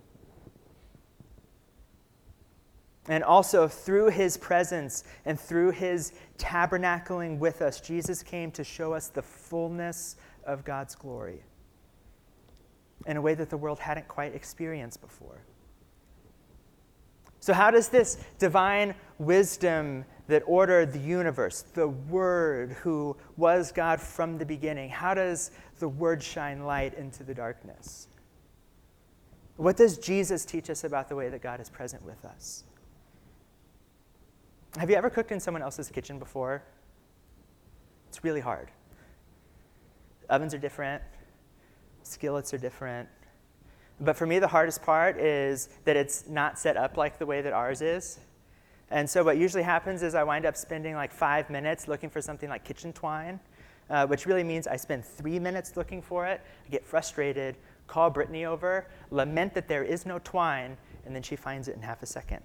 And 3.08 3.24
also, 3.24 3.67
through 3.67 4.10
his 4.10 4.38
presence 4.38 5.03
and 5.25 5.39
through 5.39 5.72
his 5.72 6.13
tabernacling 6.38 7.39
with 7.39 7.62
us, 7.62 7.81
Jesus 7.81 8.22
came 8.22 8.51
to 8.51 8.63
show 8.63 8.93
us 8.93 9.08
the 9.08 9.24
fullness 9.24 10.17
of 10.46 10.63
God's 10.63 10.96
glory 10.96 11.43
in 13.08 13.17
a 13.17 13.22
way 13.22 13.34
that 13.34 13.49
the 13.49 13.58
world 13.58 13.80
hadn't 13.80 14.08
quite 14.08 14.36
experienced 14.36 15.02
before. 15.02 15.41
So, 17.39 17.54
how 17.54 17.71
does 17.71 17.89
this 17.89 18.23
divine 18.38 18.93
wisdom 19.17 20.06
that 20.28 20.43
ordered 20.45 20.93
the 20.93 20.99
universe, 20.99 21.63
the 21.73 21.88
Word 21.88 22.73
who 22.73 23.17
was 23.36 23.71
God 23.71 23.99
from 23.99 24.38
the 24.38 24.45
beginning, 24.45 24.91
how 24.91 25.15
does 25.15 25.49
the 25.80 25.89
Word 25.89 26.21
shine 26.21 26.65
light 26.65 26.93
into 26.93 27.23
the 27.23 27.34
darkness? 27.34 28.08
What 29.58 29.75
does 29.75 29.97
Jesus 29.97 30.45
teach 30.45 30.69
us 30.69 30.84
about 30.84 31.10
the 31.10 31.15
way 31.15 31.30
that 31.30 31.41
God 31.41 31.60
is 31.60 31.69
present 31.69 32.06
with 32.06 32.23
us? 32.25 32.63
Have 34.77 34.89
you 34.89 34.95
ever 34.95 35.10
cooked 35.10 35.31
in 35.31 35.39
someone 35.39 35.62
else's 35.62 35.89
kitchen 35.89 36.17
before? 36.17 36.63
It's 38.07 38.23
really 38.23 38.39
hard. 38.39 38.71
Ovens 40.29 40.53
are 40.53 40.57
different, 40.57 41.03
skillets 42.03 42.53
are 42.53 42.57
different. 42.57 43.10
But 43.99 44.15
for 44.15 44.25
me, 44.25 44.39
the 44.39 44.47
hardest 44.47 44.81
part 44.81 45.19
is 45.19 45.69
that 45.84 45.97
it's 45.97 46.27
not 46.27 46.57
set 46.57 46.77
up 46.77 46.95
like 46.95 47.19
the 47.19 47.25
way 47.25 47.41
that 47.41 47.51
ours 47.51 47.81
is. 47.81 48.19
And 48.89 49.10
so, 49.10 49.23
what 49.23 49.38
usually 49.38 49.63
happens 49.63 50.03
is 50.03 50.15
I 50.15 50.23
wind 50.23 50.45
up 50.45 50.55
spending 50.55 50.95
like 50.95 51.12
five 51.12 51.49
minutes 51.49 51.88
looking 51.88 52.10
for 52.10 52.21
something 52.21 52.49
like 52.49 52.63
kitchen 52.63 52.93
twine, 52.93 53.39
uh, 53.89 54.07
which 54.07 54.25
really 54.25 54.43
means 54.43 54.67
I 54.67 54.77
spend 54.77 55.03
three 55.03 55.38
minutes 55.38 55.75
looking 55.75 56.01
for 56.01 56.25
it. 56.25 56.41
I 56.65 56.69
get 56.69 56.86
frustrated, 56.86 57.57
call 57.88 58.10
Brittany 58.10 58.45
over, 58.45 58.88
lament 59.12 59.53
that 59.53 59.67
there 59.67 59.84
is 59.84 60.05
no 60.05 60.19
twine, 60.19 60.77
and 61.05 61.13
then 61.13 61.21
she 61.23 61.36
finds 61.36 61.67
it 61.67 61.75
in 61.75 61.81
half 61.81 62.01
a 62.01 62.05
second. 62.05 62.41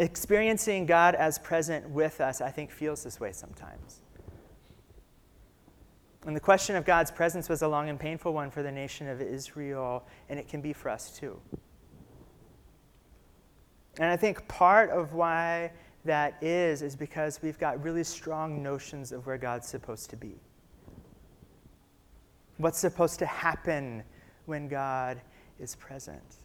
Experiencing 0.00 0.86
God 0.86 1.14
as 1.14 1.38
present 1.38 1.90
with 1.90 2.22
us, 2.22 2.40
I 2.40 2.50
think, 2.50 2.70
feels 2.70 3.04
this 3.04 3.20
way 3.20 3.32
sometimes. 3.32 4.00
And 6.26 6.34
the 6.34 6.40
question 6.40 6.74
of 6.74 6.86
God's 6.86 7.10
presence 7.10 7.50
was 7.50 7.60
a 7.60 7.68
long 7.68 7.90
and 7.90 8.00
painful 8.00 8.32
one 8.32 8.50
for 8.50 8.62
the 8.62 8.72
nation 8.72 9.08
of 9.08 9.20
Israel, 9.20 10.06
and 10.30 10.38
it 10.38 10.48
can 10.48 10.62
be 10.62 10.72
for 10.72 10.88
us 10.88 11.10
too. 11.10 11.38
And 13.98 14.06
I 14.06 14.16
think 14.16 14.48
part 14.48 14.88
of 14.88 15.12
why 15.12 15.70
that 16.06 16.42
is, 16.42 16.80
is 16.80 16.96
because 16.96 17.38
we've 17.42 17.58
got 17.58 17.82
really 17.84 18.04
strong 18.04 18.62
notions 18.62 19.12
of 19.12 19.26
where 19.26 19.36
God's 19.36 19.68
supposed 19.68 20.08
to 20.08 20.16
be. 20.16 20.40
What's 22.56 22.78
supposed 22.78 23.18
to 23.18 23.26
happen 23.26 24.02
when 24.46 24.66
God 24.66 25.20
is 25.58 25.74
present? 25.74 26.36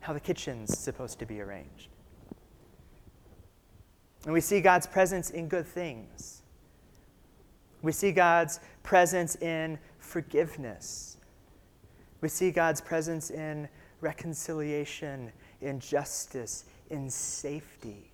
How 0.00 0.14
the 0.14 0.20
kitchen's 0.20 0.78
supposed 0.78 1.18
to 1.18 1.26
be 1.26 1.42
arranged. 1.42 1.91
And 4.24 4.32
we 4.32 4.40
see 4.40 4.60
God's 4.60 4.86
presence 4.86 5.30
in 5.30 5.48
good 5.48 5.66
things. 5.66 6.42
We 7.82 7.92
see 7.92 8.12
God's 8.12 8.60
presence 8.82 9.36
in 9.36 9.78
forgiveness. 9.98 11.16
We 12.20 12.28
see 12.28 12.52
God's 12.52 12.80
presence 12.80 13.30
in 13.30 13.68
reconciliation, 14.00 15.32
in 15.60 15.80
justice, 15.80 16.64
in 16.90 17.10
safety. 17.10 18.12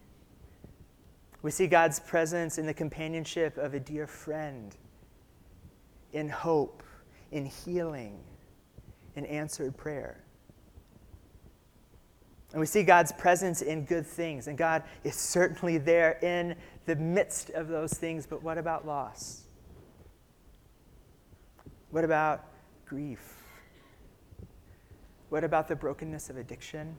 We 1.43 1.51
see 1.51 1.67
God's 1.67 2.01
presence 2.01 2.59
in 2.59 2.67
the 2.67 2.75
companionship 2.75 3.59
of 3.59 3.75
a 3.75 3.81
dear 3.81 4.07
friend, 4.07 4.75
in 6.13 6.29
hope, 6.29 6.83
in 7.31 7.45
healing, 7.45 8.19
in 9.15 9.27
answered 9.27 9.77
prayer. 9.77 10.25
And 12.53 12.61
we 12.61 12.67
see 12.67 12.83
God's 12.83 13.13
presence 13.13 13.61
in 13.61 13.85
good 13.85 14.07
things, 14.07 14.49
and 14.49 14.57
God 14.57 14.83
is 15.05 15.15
certainly 15.15 15.77
there 15.77 16.19
in 16.23 16.57
the 16.87 16.97
midst 16.97 17.51
of 17.51 17.69
those 17.69 17.93
things. 17.93 18.27
But 18.27 18.43
what 18.43 18.57
about 18.57 18.87
loss? 18.87 19.43
What 21.91 22.05
about 22.05 22.45
grief? 22.87 23.35
What 25.29 25.45
about 25.45 25.69
the 25.69 25.77
brokenness 25.77 26.31
of 26.31 26.39
addiction? 26.39 26.97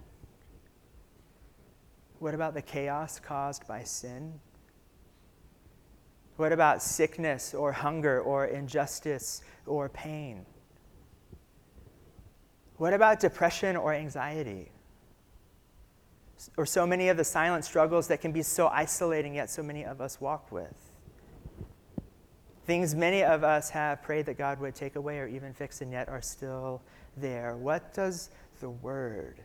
What 2.20 2.36
about 2.36 2.54
the 2.54 2.62
chaos 2.62 3.20
caused 3.20 3.68
by 3.68 3.84
sin? 3.84 4.40
What 6.36 6.52
about 6.52 6.84
sickness 6.84 7.54
or 7.54 7.72
hunger 7.72 8.22
or 8.22 8.46
injustice 8.46 9.42
or 9.66 9.90
pain? 9.90 10.46
What 12.78 12.94
about 12.94 13.20
depression 13.20 13.76
or 13.76 13.94
anxiety? 13.94 14.72
Or 16.58 16.66
so 16.66 16.86
many 16.88 17.10
of 17.10 17.18
the 17.18 17.24
silent 17.24 17.66
struggles 17.66 18.08
that 18.08 18.22
can 18.22 18.32
be 18.32 18.42
so 18.42 18.68
isolating, 18.68 19.36
yet 19.36 19.50
so 19.50 19.64
many 19.64 19.84
of 19.84 20.00
us 20.02 20.22
walk 20.22 20.52
with. 20.52 20.74
Things 22.66 22.94
many 22.94 23.24
of 23.24 23.44
us 23.44 23.70
have 23.72 24.04
prayed 24.04 24.26
that 24.28 24.38
God 24.38 24.60
would 24.60 24.76
take 24.76 24.96
away 24.96 25.20
or 25.20 25.28
even 25.28 25.54
fix, 25.54 25.82
and 25.82 25.92
yet 25.92 26.08
are 26.08 26.22
still 26.22 26.82
there. 27.18 27.58
What 27.58 27.94
does 27.94 28.30
the 28.60 28.70
Word, 28.70 29.42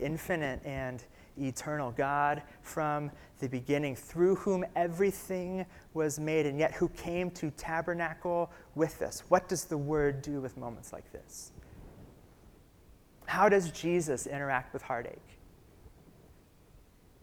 infinite 0.00 0.60
and 0.64 1.02
eternal 1.36 1.90
God 1.90 2.42
from 2.62 3.10
the 3.40 3.48
beginning, 3.48 3.96
through 3.96 4.36
whom 4.36 4.64
everything 4.76 5.66
was 5.94 6.18
made, 6.18 6.46
and 6.46 6.58
yet 6.58 6.72
who 6.72 6.88
came 6.90 7.30
to 7.32 7.50
tabernacle 7.52 8.50
with 8.74 9.02
us, 9.02 9.24
what 9.28 9.48
does 9.48 9.64
the 9.64 9.78
Word 9.78 10.22
do 10.22 10.40
with 10.40 10.56
moments 10.56 10.92
like 10.92 11.10
this? 11.12 11.52
How 13.28 13.50
does 13.50 13.70
Jesus 13.70 14.26
interact 14.26 14.72
with 14.72 14.80
heartache? 14.80 15.38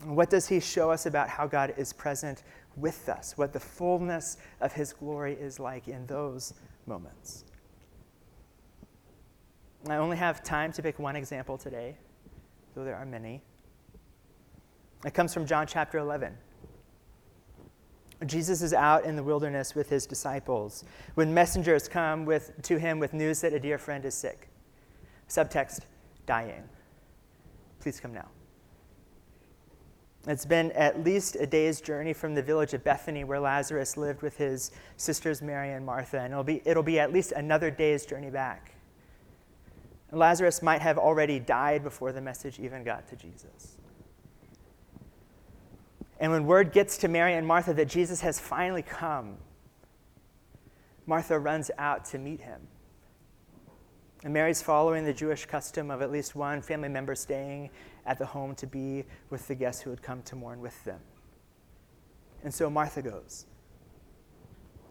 What 0.03 0.29
does 0.29 0.47
he 0.47 0.59
show 0.59 0.91
us 0.91 1.07
about 1.07 1.29
how 1.29 1.47
God 1.47 1.73
is 1.77 1.93
present 1.93 2.43
with 2.75 3.09
us? 3.09 3.35
What 3.37 3.53
the 3.53 3.59
fullness 3.59 4.37
of 4.61 4.71
his 4.71 4.93
glory 4.93 5.33
is 5.33 5.59
like 5.59 5.87
in 5.87 6.05
those 6.05 6.53
moments? 6.85 7.43
I 9.89 9.95
only 9.95 10.15
have 10.15 10.43
time 10.43 10.71
to 10.73 10.83
pick 10.83 10.99
one 10.99 11.15
example 11.15 11.57
today, 11.57 11.97
though 12.75 12.83
there 12.83 12.95
are 12.95 13.05
many. 13.07 13.41
It 15.05 15.15
comes 15.15 15.33
from 15.33 15.47
John 15.47 15.65
chapter 15.65 15.97
11. 15.97 16.37
Jesus 18.27 18.61
is 18.61 18.73
out 18.75 19.05
in 19.05 19.15
the 19.15 19.23
wilderness 19.23 19.73
with 19.73 19.89
his 19.89 20.05
disciples 20.05 20.85
when 21.15 21.33
messengers 21.33 21.87
come 21.87 22.25
with, 22.25 22.51
to 22.61 22.77
him 22.77 22.99
with 22.99 23.11
news 23.11 23.41
that 23.41 23.53
a 23.53 23.59
dear 23.59 23.79
friend 23.79 24.05
is 24.05 24.13
sick. 24.13 24.49
Subtext 25.27 25.79
dying. 26.25 26.63
Please 27.79 27.99
come 27.99 28.13
now. 28.13 28.27
It's 30.27 30.45
been 30.45 30.71
at 30.71 31.03
least 31.03 31.35
a 31.39 31.45
day's 31.45 31.79
journey 31.81 32.13
from 32.13 32.33
the 32.33 32.41
village 32.41 32.73
of 32.73 32.83
Bethany 32.83 33.23
where 33.23 33.39
Lazarus 33.39 33.95
lived 33.95 34.23
with 34.23 34.38
his 34.38 34.71
sisters 34.97 35.41
Mary 35.41 35.71
and 35.71 35.85
Martha, 35.85 36.19
and 36.19 36.33
it'll 36.33 36.43
be, 36.43 36.61
it'll 36.65 36.81
be 36.81 36.99
at 36.99 37.13
least 37.13 37.31
another 37.33 37.69
day's 37.69 38.05
journey 38.05 38.31
back. 38.31 38.71
Lazarus 40.11 40.61
might 40.61 40.81
have 40.81 40.97
already 40.97 41.39
died 41.39 41.83
before 41.83 42.11
the 42.11 42.21
message 42.21 42.59
even 42.59 42.83
got 42.83 43.07
to 43.09 43.15
Jesus. 43.15 43.77
And 46.19 46.31
when 46.31 46.45
word 46.45 46.71
gets 46.71 46.97
to 46.99 47.07
Mary 47.07 47.33
and 47.33 47.45
Martha 47.45 47.73
that 47.73 47.88
Jesus 47.88 48.21
has 48.21 48.39
finally 48.39 48.81
come, 48.81 49.38
Martha 51.05 51.38
runs 51.38 51.69
out 51.77 52.05
to 52.05 52.17
meet 52.17 52.41
him. 52.41 52.61
And 54.25 54.33
Mary's 54.33 54.59
following 54.59 55.05
the 55.05 55.13
Jewish 55.13 55.45
custom 55.45 55.91
of 55.91 56.01
at 56.01 56.11
least 56.11 56.35
one 56.35 56.59
family 56.59 56.89
member 56.89 57.13
staying 57.13 57.69
at 58.07 58.17
the 58.17 58.25
home 58.25 58.55
to 58.55 58.65
be 58.65 59.05
with 59.29 59.47
the 59.47 59.53
guests 59.53 59.83
who 59.83 59.91
had 59.91 60.01
come 60.01 60.23
to 60.23 60.35
mourn 60.35 60.61
with 60.61 60.83
them. 60.83 60.99
And 62.43 62.51
so 62.51 62.67
Martha 62.67 63.03
goes 63.03 63.45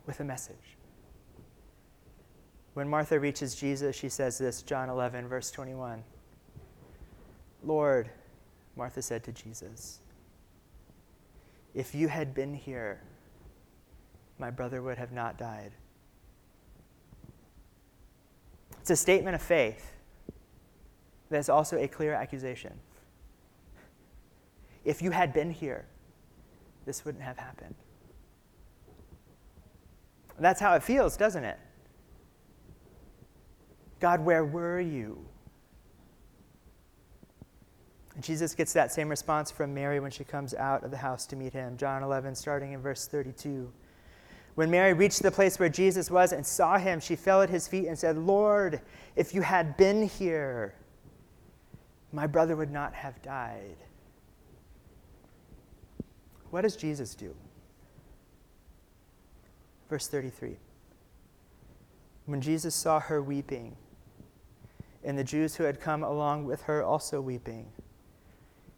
with 0.07 0.21
a 0.21 0.25
message. 0.25 0.77
When 2.75 2.89
Martha 2.89 3.19
reaches 3.19 3.57
Jesus, 3.57 3.97
she 3.97 4.09
says 4.09 4.39
this, 4.39 4.63
John 4.63 4.89
11, 4.89 5.27
verse 5.27 5.51
21. 5.51 6.05
Lord, 7.65 8.11
Martha 8.77 9.03
said 9.03 9.25
to 9.25 9.33
Jesus, 9.33 9.99
if 11.75 11.93
you 11.93 12.07
had 12.07 12.35
been 12.35 12.55
here, 12.55 13.01
my 14.39 14.53
brother 14.53 14.81
would 14.81 14.99
have 14.99 15.11
not 15.11 15.37
died. 15.37 15.73
It's 18.85 18.91
a 18.91 18.97
statement 18.97 19.35
of 19.35 19.41
faith 19.41 19.95
that 21.31 21.39
is 21.39 21.49
also 21.49 21.79
a 21.79 21.89
clear 21.89 22.13
accusation. 22.13 22.75
If 24.85 25.01
you 25.01 25.11
had 25.11 25.33
been 25.33 25.51
here, 25.51 25.87
this 26.85 27.03
wouldn't 27.03 27.25
have 27.25 27.39
happened. 27.39 27.77
That's 30.39 30.61
how 30.61 30.75
it 30.75 30.83
feels, 30.83 31.17
doesn't 31.17 31.45
it? 31.45 31.59
God, 34.01 34.23
where 34.23 34.45
were 34.45 34.81
you? 34.81 35.25
And 38.15 38.23
Jesus 38.23 38.55
gets 38.55 38.75
that 38.75 38.93
same 38.93 39.09
response 39.09 39.51
from 39.51 39.73
Mary 39.73 39.99
when 39.99 40.11
she 40.11 40.25
comes 40.25 40.53
out 40.53 40.85
of 40.85 40.91
the 40.91 40.99
house 40.99 41.25
to 41.29 41.37
meet 41.37 41.55
him. 41.55 41.79
John 41.79 42.03
11, 42.03 42.35
starting 42.35 42.73
in 42.73 42.83
verse 42.83 43.09
32. 43.09 43.73
When 44.55 44.71
Mary 44.71 44.93
reached 44.93 45.23
the 45.23 45.31
place 45.31 45.59
where 45.59 45.69
Jesus 45.69 46.11
was 46.11 46.33
and 46.33 46.47
saw 46.47 46.79
him, 46.79 47.01
she 47.01 47.17
fell 47.17 47.43
at 47.43 47.51
his 47.51 47.67
feet 47.67 47.89
and 47.89 47.99
said, 47.99 48.17
Lord, 48.17 48.81
if 49.17 49.35
you 49.35 49.43
had 49.43 49.77
been 49.77 50.09
here, 50.09 50.75
my 52.13 52.27
brother 52.27 52.55
would 52.55 52.71
not 52.71 52.95
have 52.95 53.21
died. 53.23 53.77
What 56.51 56.63
does 56.63 56.77
Jesus 56.77 57.17
do? 57.17 57.35
Verse 59.91 60.07
33. 60.07 60.57
When 62.27 62.41
Jesus 62.41 62.75
saw 62.75 63.01
her 63.01 63.21
weeping, 63.21 63.77
and 65.03 65.19
the 65.19 65.25
Jews 65.25 65.57
who 65.57 65.65
had 65.65 65.81
come 65.81 66.03
along 66.03 66.47
with 66.47 66.63
her 66.63 66.83
also 66.83 67.21
weeping, 67.21 67.67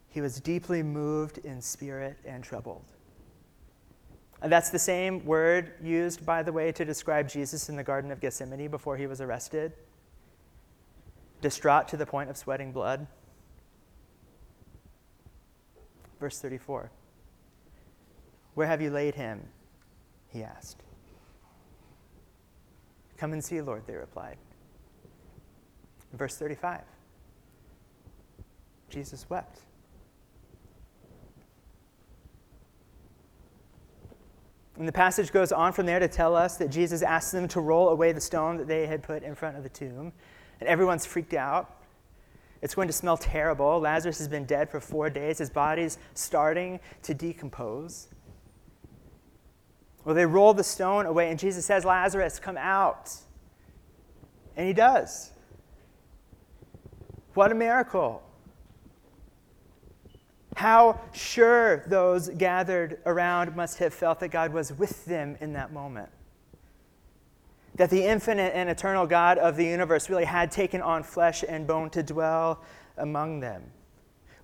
he 0.09 0.21
was 0.21 0.39
deeply 0.39 0.83
moved 0.83 1.37
in 1.39 1.61
spirit 1.61 2.17
and 2.25 2.43
troubled. 2.43 2.85
That's 4.41 4.69
the 4.69 4.79
same 4.79 5.25
word 5.25 5.73
used, 5.81 6.25
by 6.25 6.43
the 6.43 6.53
way, 6.53 6.71
to 6.71 6.85
describe 6.85 7.27
Jesus 7.27 7.69
in 7.69 7.75
the 7.75 7.83
Garden 7.83 8.11
of 8.11 8.19
Gethsemane 8.19 8.69
before 8.69 8.95
he 8.97 9.07
was 9.07 9.19
arrested. 9.19 9.73
Distraught 11.41 11.87
to 11.89 11.97
the 11.97 12.05
point 12.05 12.29
of 12.29 12.37
sweating 12.37 12.71
blood. 12.71 13.07
Verse 16.19 16.39
34 16.39 16.91
Where 18.53 18.67
have 18.67 18.81
you 18.81 18.89
laid 18.89 19.15
him? 19.15 19.47
He 20.29 20.43
asked. 20.43 20.83
Come 23.17 23.33
and 23.33 23.43
see, 23.43 23.61
Lord, 23.61 23.83
they 23.87 23.95
replied. 23.95 24.37
Verse 26.13 26.37
35 26.37 26.81
Jesus 28.89 29.29
wept. 29.29 29.61
And 34.77 34.87
the 34.87 34.91
passage 34.91 35.31
goes 35.31 35.51
on 35.51 35.73
from 35.73 35.87
there 35.87 35.99
to 35.99 36.07
tell 36.07 36.35
us 36.35 36.57
that 36.57 36.69
Jesus 36.69 37.01
asked 37.01 37.31
them 37.31 37.47
to 37.49 37.61
roll 37.61 37.89
away 37.89 38.11
the 38.11 38.21
stone 38.21 38.57
that 38.57 38.67
they 38.67 38.85
had 38.85 39.01
put 39.01 39.23
in 39.23 39.33
front 39.33 39.57
of 39.57 39.63
the 39.63 39.69
tomb. 39.69 40.13
And 40.59 40.69
everyone's 40.69 41.05
freaked 41.05 41.33
out. 41.33 41.73
It's 42.61 42.75
going 42.75 42.87
to 42.87 42.93
smell 42.93 43.17
terrible. 43.17 43.79
Lazarus 43.79 44.17
has 44.19 44.27
been 44.27 44.45
dead 44.45 44.69
for 44.69 44.79
four 44.79 45.09
days. 45.09 45.39
His 45.39 45.49
body's 45.49 45.97
starting 46.13 46.79
to 47.03 47.13
decompose. 47.13 48.07
Well, 50.05 50.15
they 50.15 50.25
roll 50.25 50.53
the 50.53 50.63
stone 50.63 51.05
away, 51.05 51.29
and 51.29 51.37
Jesus 51.37 51.65
says, 51.65 51.83
Lazarus, 51.83 52.39
come 52.39 52.57
out. 52.57 53.13
And 54.55 54.67
he 54.67 54.73
does. 54.73 55.31
What 57.33 57.51
a 57.51 57.55
miracle. 57.55 58.23
How 60.57 60.99
sure 61.13 61.83
those 61.85 62.29
gathered 62.29 62.97
around 63.05 63.55
must 63.55 63.77
have 63.77 63.93
felt 63.93 64.19
that 64.21 64.29
God 64.29 64.51
was 64.51 64.73
with 64.73 65.05
them 65.05 65.37
in 65.39 65.53
that 65.53 65.71
moment. 65.71 66.09
That 67.75 67.91
the 67.91 68.03
infinite 68.03 68.55
and 68.55 68.67
eternal 68.67 69.05
God 69.05 69.37
of 69.37 69.55
the 69.55 69.65
universe 69.65 70.09
really 70.09 70.25
had 70.25 70.51
taken 70.51 70.81
on 70.81 71.03
flesh 71.03 71.43
and 71.47 71.67
bone 71.67 71.91
to 71.91 72.01
dwell 72.01 72.63
among 72.97 73.39
them, 73.39 73.65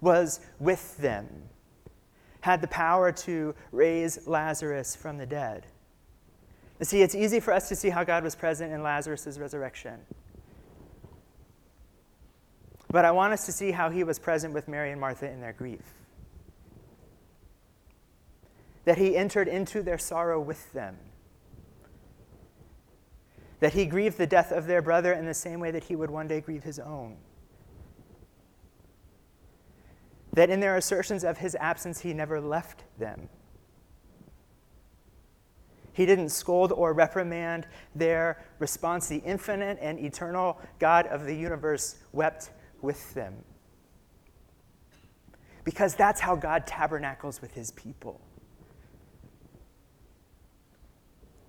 was 0.01 0.39
with 0.59 0.95
them, 0.97 1.27
had 2.41 2.61
the 2.61 2.67
power 2.67 3.11
to 3.11 3.55
raise 3.71 4.27
Lazarus 4.27 4.95
from 4.95 5.17
the 5.17 5.25
dead. 5.25 5.65
You 6.79 6.85
see, 6.85 7.01
it's 7.01 7.15
easy 7.15 7.39
for 7.39 7.53
us 7.53 7.69
to 7.69 7.75
see 7.75 7.89
how 7.89 8.03
God 8.03 8.23
was 8.23 8.35
present 8.35 8.71
in 8.71 8.83
Lazarus' 8.83 9.39
resurrection. 9.39 9.97
But 12.91 13.03
I 13.03 13.09
want 13.09 13.33
us 13.33 13.47
to 13.47 13.51
see 13.51 13.71
how 13.71 13.89
he 13.89 14.03
was 14.03 14.19
present 14.19 14.53
with 14.53 14.67
Mary 14.67 14.91
and 14.91 15.01
Martha 15.01 15.27
in 15.27 15.41
their 15.41 15.53
grief 15.53 15.81
that 18.85 18.97
he 18.97 19.15
entered 19.15 19.47
into 19.47 19.81
their 19.81 19.97
sorrow 19.97 20.39
with 20.39 20.71
them, 20.73 20.97
that 23.59 23.73
he 23.73 23.85
grieved 23.85 24.17
the 24.17 24.27
death 24.27 24.51
of 24.51 24.65
their 24.65 24.81
brother 24.81 25.13
in 25.13 25.25
the 25.25 25.33
same 25.33 25.59
way 25.59 25.71
that 25.71 25.85
he 25.85 25.95
would 25.95 26.11
one 26.11 26.27
day 26.27 26.41
grieve 26.41 26.63
his 26.63 26.79
own. 26.79 27.17
That 30.33 30.49
in 30.49 30.59
their 30.59 30.75
assertions 30.75 31.23
of 31.23 31.37
his 31.37 31.55
absence, 31.55 32.01
he 32.01 32.13
never 32.13 32.41
left 32.41 32.83
them. 32.97 33.29
He 35.93 36.07
didn't 36.07 36.29
scold 36.29 36.71
or 36.71 36.91
reprimand 36.91 37.67
their 37.93 38.43
response. 38.57 39.07
The 39.07 39.17
infinite 39.17 39.77
and 39.79 39.99
eternal 39.99 40.59
God 40.79 41.05
of 41.07 41.25
the 41.25 41.35
universe 41.35 41.97
wept 42.11 42.49
with 42.81 43.13
them. 43.13 43.35
Because 45.63 45.95
that's 45.95 46.19
how 46.19 46.35
God 46.35 46.65
tabernacles 46.65 47.41
with 47.41 47.53
his 47.53 47.71
people. 47.71 48.19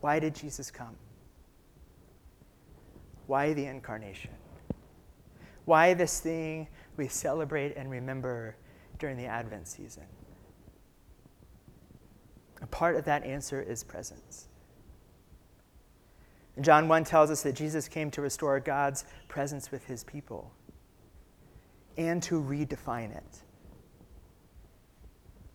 Why 0.04 0.18
did 0.18 0.34
Jesus 0.34 0.70
come? 0.70 0.96
Why 3.26 3.54
the 3.54 3.64
incarnation? 3.64 4.32
Why 5.64 5.94
this 5.94 6.20
thing 6.20 6.68
we 6.98 7.08
celebrate 7.08 7.74
and 7.74 7.90
remember 7.90 8.54
during 8.98 9.16
the 9.16 9.24
Advent 9.24 9.66
season? 9.66 10.02
A 12.60 12.66
part 12.66 12.96
of 12.96 13.06
that 13.06 13.24
answer 13.24 13.62
is 13.62 13.82
presence. 13.82 14.48
John 16.60 16.86
1 16.86 17.04
tells 17.04 17.30
us 17.30 17.42
that 17.42 17.54
Jesus 17.54 17.88
came 17.88 18.10
to 18.10 18.20
restore 18.20 18.60
God's 18.60 19.06
presence 19.28 19.70
with 19.70 19.86
his 19.86 20.04
people 20.04 20.52
and 21.96 22.22
to 22.24 22.42
redefine 22.42 23.16
it 23.16 23.38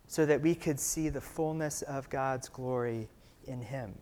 so 0.08 0.26
that 0.26 0.42
we 0.42 0.56
could 0.56 0.80
see 0.80 1.08
the 1.10 1.22
fullness 1.22 1.84
of 1.84 2.10
God's 2.10 2.50
glory 2.50 3.10
in 3.46 3.62
him. 3.62 3.94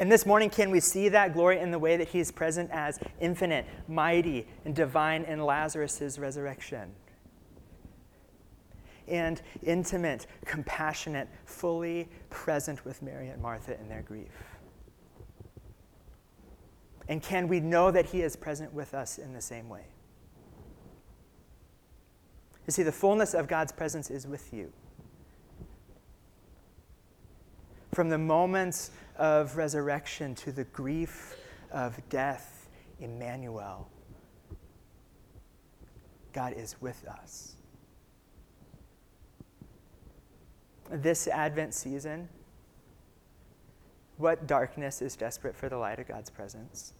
And 0.00 0.12
this 0.12 0.24
morning, 0.24 0.48
can 0.48 0.70
we 0.70 0.80
see 0.80 1.08
that 1.08 1.34
glory 1.34 1.58
in 1.58 1.70
the 1.70 1.78
way 1.78 1.96
that 1.96 2.08
he 2.08 2.20
is 2.20 2.30
present 2.30 2.70
as 2.72 3.00
infinite, 3.20 3.66
mighty, 3.88 4.46
and 4.64 4.74
divine 4.74 5.24
in 5.24 5.44
Lazarus' 5.44 6.18
resurrection? 6.18 6.92
and 9.10 9.40
intimate, 9.62 10.26
compassionate, 10.44 11.28
fully 11.44 12.08
present 12.30 12.84
with 12.84 13.02
Mary 13.02 13.28
and 13.28 13.40
Martha 13.42 13.78
in 13.80 13.88
their 13.88 14.02
grief? 14.02 14.28
And 17.08 17.22
can 17.22 17.48
we 17.48 17.60
know 17.60 17.90
that 17.90 18.06
He 18.06 18.20
is 18.20 18.36
present 18.36 18.72
with 18.72 18.94
us 18.94 19.18
in 19.18 19.32
the 19.32 19.40
same 19.40 19.68
way? 19.68 19.84
You 22.66 22.72
see, 22.72 22.82
the 22.82 22.92
fullness 22.92 23.32
of 23.32 23.48
God's 23.48 23.72
presence 23.72 24.10
is 24.10 24.26
with 24.26 24.52
you. 24.52 24.70
From 27.94 28.10
the 28.10 28.18
moments 28.18 28.90
of 29.18 29.56
resurrection 29.56 30.34
to 30.36 30.52
the 30.52 30.64
grief 30.64 31.36
of 31.70 32.00
death, 32.08 32.68
Emmanuel, 33.00 33.88
God 36.32 36.52
is 36.52 36.76
with 36.80 37.04
us. 37.06 37.56
This 40.90 41.26
Advent 41.26 41.74
season, 41.74 42.28
what 44.16 44.46
darkness 44.46 45.02
is 45.02 45.16
desperate 45.16 45.54
for 45.54 45.68
the 45.68 45.76
light 45.76 45.98
of 45.98 46.08
God's 46.08 46.30
presence? 46.30 46.94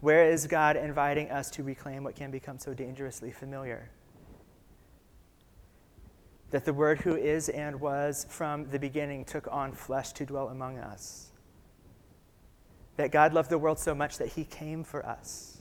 Where 0.00 0.30
is 0.30 0.46
God 0.46 0.76
inviting 0.76 1.30
us 1.30 1.50
to 1.52 1.62
reclaim 1.62 2.04
what 2.04 2.14
can 2.16 2.30
become 2.30 2.58
so 2.58 2.72
dangerously 2.74 3.30
familiar? 3.30 3.90
That 6.50 6.64
the 6.64 6.72
Word 6.72 7.00
who 7.00 7.16
is 7.16 7.48
and 7.48 7.80
was 7.80 8.26
from 8.28 8.68
the 8.70 8.78
beginning 8.78 9.24
took 9.24 9.46
on 9.52 9.72
flesh 9.72 10.12
to 10.12 10.26
dwell 10.26 10.48
among 10.48 10.78
us. 10.78 11.30
That 12.96 13.12
God 13.12 13.32
loved 13.32 13.50
the 13.50 13.58
world 13.58 13.78
so 13.78 13.94
much 13.94 14.18
that 14.18 14.28
He 14.28 14.44
came 14.44 14.82
for 14.82 15.06
us, 15.06 15.58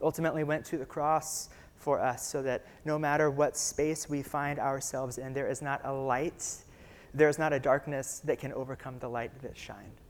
ultimately 0.00 0.44
went 0.44 0.64
to 0.66 0.78
the 0.78 0.84
cross 0.84 1.48
for 1.76 2.00
us, 2.00 2.26
so 2.26 2.42
that 2.42 2.66
no 2.84 2.98
matter 2.98 3.30
what 3.30 3.56
space 3.56 4.08
we 4.08 4.22
find 4.22 4.58
ourselves 4.58 5.18
in, 5.18 5.32
there 5.32 5.48
is 5.48 5.62
not 5.62 5.80
a 5.84 5.92
light, 5.92 6.44
there 7.14 7.28
is 7.28 7.38
not 7.38 7.52
a 7.52 7.60
darkness 7.60 8.20
that 8.24 8.38
can 8.38 8.52
overcome 8.52 8.98
the 8.98 9.08
light 9.08 9.30
that 9.42 9.56
shined. 9.56 10.00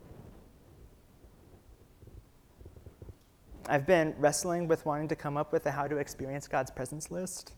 I've 3.68 3.86
been 3.86 4.14
wrestling 4.18 4.66
with 4.66 4.84
wanting 4.84 5.08
to 5.08 5.16
come 5.16 5.36
up 5.36 5.52
with 5.52 5.66
a 5.66 5.70
how 5.70 5.86
to 5.86 5.98
experience 5.98 6.48
God's 6.48 6.70
presence 6.70 7.10
list. 7.10 7.52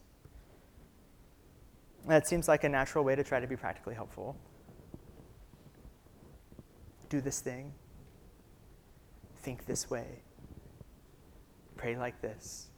That 2.07 2.29
seems 2.29 2.49
like 2.49 2.65
a 2.65 2.69
natural 2.69 3.05
way 3.05 3.15
to 3.15 3.25
try 3.25 3.41
to 3.41 3.47
be 3.47 3.57
practically 3.57 3.95
helpful. 3.95 4.37
Do 7.09 7.21
this 7.21 7.41
thing. 7.41 7.73
Think 9.43 9.67
this 9.67 9.91
way. 9.91 10.23
Pray 11.77 11.97
like 11.97 12.21
this. 12.21 12.69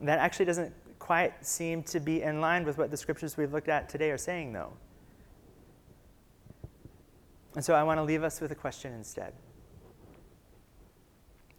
That 0.00 0.18
actually 0.18 0.46
doesn't 0.46 0.72
quite 0.98 1.44
seem 1.44 1.82
to 1.84 2.00
be 2.00 2.22
in 2.22 2.40
line 2.40 2.64
with 2.64 2.78
what 2.78 2.90
the 2.90 2.96
scriptures 2.96 3.36
we've 3.36 3.52
looked 3.52 3.68
at 3.68 3.88
today 3.88 4.10
are 4.10 4.18
saying, 4.18 4.52
though. 4.52 4.72
And 7.54 7.64
so 7.64 7.74
I 7.74 7.82
want 7.82 7.98
to 7.98 8.04
leave 8.04 8.22
us 8.22 8.40
with 8.40 8.52
a 8.52 8.54
question 8.54 8.92
instead. 8.92 9.32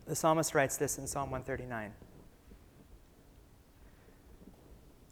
The 0.08 0.15
psalmist 0.15 0.55
writes 0.55 0.77
this 0.77 0.97
in 0.97 1.08
Psalm 1.08 1.32
139 1.32 1.93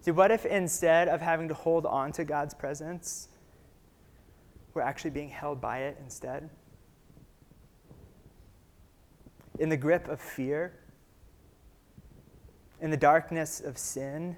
See, 0.00 0.10
what 0.12 0.30
if 0.30 0.46
instead 0.46 1.08
of 1.08 1.20
having 1.20 1.48
to 1.48 1.54
hold 1.54 1.84
on 1.84 2.12
to 2.12 2.24
God's 2.24 2.54
presence, 2.54 3.28
we're 4.72 4.82
actually 4.82 5.10
being 5.10 5.28
held 5.28 5.60
by 5.60 5.80
it 5.80 5.98
instead? 6.02 6.48
In 9.58 9.68
the 9.68 9.76
grip 9.76 10.08
of 10.08 10.18
fear, 10.18 10.72
in 12.80 12.90
the 12.90 12.96
darkness 12.96 13.60
of 13.60 13.76
sin, 13.76 14.36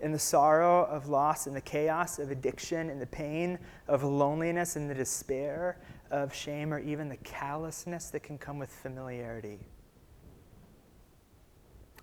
in 0.00 0.12
the 0.12 0.18
sorrow 0.18 0.84
of 0.86 1.08
loss, 1.08 1.46
in 1.46 1.52
the 1.52 1.60
chaos 1.60 2.18
of 2.18 2.30
addiction, 2.30 2.88
in 2.88 2.98
the 2.98 3.06
pain 3.06 3.58
of 3.86 4.02
loneliness, 4.02 4.76
in 4.76 4.88
the 4.88 4.94
despair 4.94 5.78
of 6.10 6.34
shame, 6.34 6.72
or 6.72 6.78
even 6.78 7.10
the 7.10 7.18
callousness 7.18 8.08
that 8.08 8.22
can 8.22 8.38
come 8.38 8.58
with 8.58 8.70
familiarity? 8.70 9.60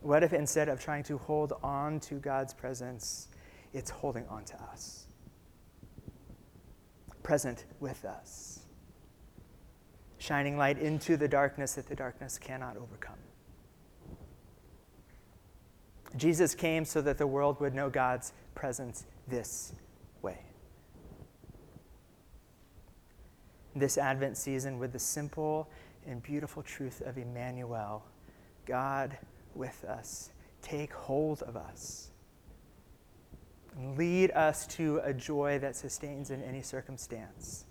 What 0.01 0.23
if 0.23 0.33
instead 0.33 0.69
of 0.69 0.79
trying 0.79 1.03
to 1.03 1.17
hold 1.17 1.53
on 1.61 1.99
to 2.01 2.15
God's 2.15 2.53
presence, 2.53 3.27
it's 3.73 3.89
holding 3.89 4.25
on 4.27 4.45
to 4.45 4.55
us? 4.63 5.05
Present 7.21 7.65
with 7.79 8.05
us, 8.05 8.61
shining 10.17 10.57
light 10.57 10.79
into 10.79 11.17
the 11.17 11.27
darkness 11.27 11.73
that 11.73 11.87
the 11.87 11.95
darkness 11.95 12.37
cannot 12.37 12.77
overcome. 12.77 13.17
Jesus 16.15 16.55
came 16.55 16.85
so 16.85 17.01
that 17.01 17.17
the 17.17 17.27
world 17.27 17.59
would 17.59 17.75
know 17.75 17.89
God's 17.89 18.33
presence 18.55 19.05
this 19.27 19.73
way. 20.21 20.39
This 23.75 23.97
Advent 23.97 24.37
season, 24.37 24.79
with 24.79 24.91
the 24.91 24.99
simple 24.99 25.69
and 26.07 26.23
beautiful 26.23 26.63
truth 26.63 27.01
of 27.01 27.17
Emmanuel, 27.17 28.03
God 28.65 29.17
with 29.55 29.83
us, 29.83 30.31
take 30.61 30.93
hold 30.93 31.41
of 31.43 31.55
us 31.55 32.09
lead 33.97 34.31
us 34.31 34.67
to 34.67 34.99
a 35.03 35.13
joy 35.13 35.59
that 35.59 35.75
sustains 35.75 36.31
in 36.31 36.43
any 36.43 36.61
circumstance 36.61 37.65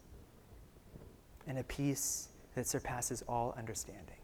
and 1.47 1.59
a 1.59 1.65
peace 1.65 2.29
that 2.55 2.67
surpasses 2.67 3.23
all 3.29 3.55
understanding. 3.57 4.17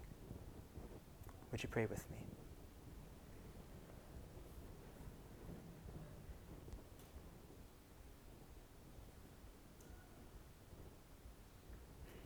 Would 1.51 1.63
you 1.63 1.69
pray 1.69 1.87
with 1.87 2.09
me? 2.11 2.17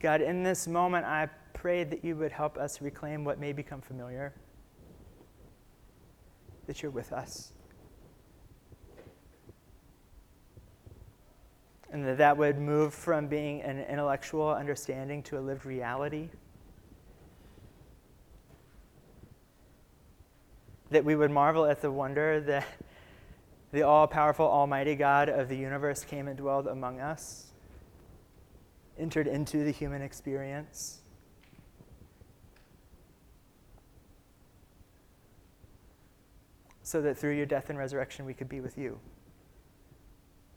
God, 0.01 0.21
in 0.21 0.45
this 0.45 0.69
moment, 0.69 1.05
I 1.05 1.29
pray 1.55 1.83
that 1.83 2.05
you 2.05 2.15
would 2.15 2.31
help 2.31 2.57
us 2.57 2.81
reclaim 2.81 3.25
what 3.25 3.41
may 3.41 3.53
become 3.53 3.81
familiar, 3.81 4.33
that 6.69 6.83
you're 6.83 6.93
with 6.93 7.13
us. 7.13 7.53
And 11.91 12.07
that 12.07 12.19
that 12.19 12.37
would 12.37 12.59
move 12.59 12.93
from 12.93 13.27
being 13.27 13.63
an 13.63 13.81
intellectual 13.81 14.51
understanding 14.51 15.23
to 15.25 15.39
a 15.39 15.41
lived 15.41 15.65
reality. 15.65 16.29
That 20.91 21.07
we 21.07 21.17
would 21.17 21.31
marvel 21.31 21.65
at 21.65 21.81
the 21.81 21.91
wonder 21.91 22.39
that 22.43 22.67
the 23.73 23.83
all 23.83 24.07
powerful, 24.07 24.47
almighty 24.47 24.95
God 24.95 25.31
of 25.31 25.49
the 25.49 25.57
universe 25.57 26.05
came 26.05 26.29
and 26.29 26.37
dwelled 26.37 26.67
among 26.67 27.01
us 27.01 27.47
entered 28.99 29.27
into 29.27 29.65
the 29.65 29.71
human 29.71 30.03
experience. 30.03 31.01
So 36.89 37.03
that 37.03 37.19
through 37.19 37.37
your 37.37 37.45
death 37.45 37.69
and 37.69 37.79
resurrection, 37.79 38.25
we 38.25 38.33
could 38.33 38.49
be 38.49 38.63
with 38.63 38.79
you. 38.79 38.99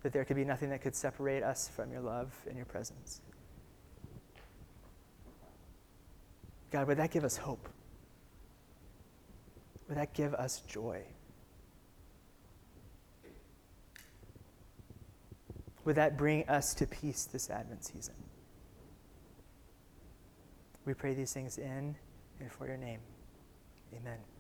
That 0.01 0.13
there 0.13 0.23
could 0.23 0.37
be 0.37 0.45
nothing 0.45 0.69
that 0.69 0.81
could 0.81 0.95
separate 0.95 1.43
us 1.43 1.67
from 1.67 1.91
your 1.91 1.99
love 1.99 2.33
and 2.47 2.55
your 2.55 2.65
presence. 2.65 3.19
God, 6.71 6.87
would 6.87 6.95
that 6.99 7.11
give 7.11 7.25
us 7.25 7.35
hope? 7.35 7.67
Would 9.89 9.97
that 9.97 10.13
give 10.13 10.33
us 10.33 10.61
joy? 10.61 11.01
Would 15.83 15.97
that 15.97 16.17
bring 16.17 16.47
us 16.47 16.73
to 16.75 16.87
peace 16.87 17.25
this 17.25 17.49
Advent 17.49 17.83
season? 17.83 18.15
We 20.85 20.93
pray 20.93 21.13
these 21.13 21.33
things 21.33 21.57
in 21.57 21.97
and 22.39 22.49
for 22.49 22.67
your 22.67 22.77
name. 22.77 23.01
Amen. 23.93 24.30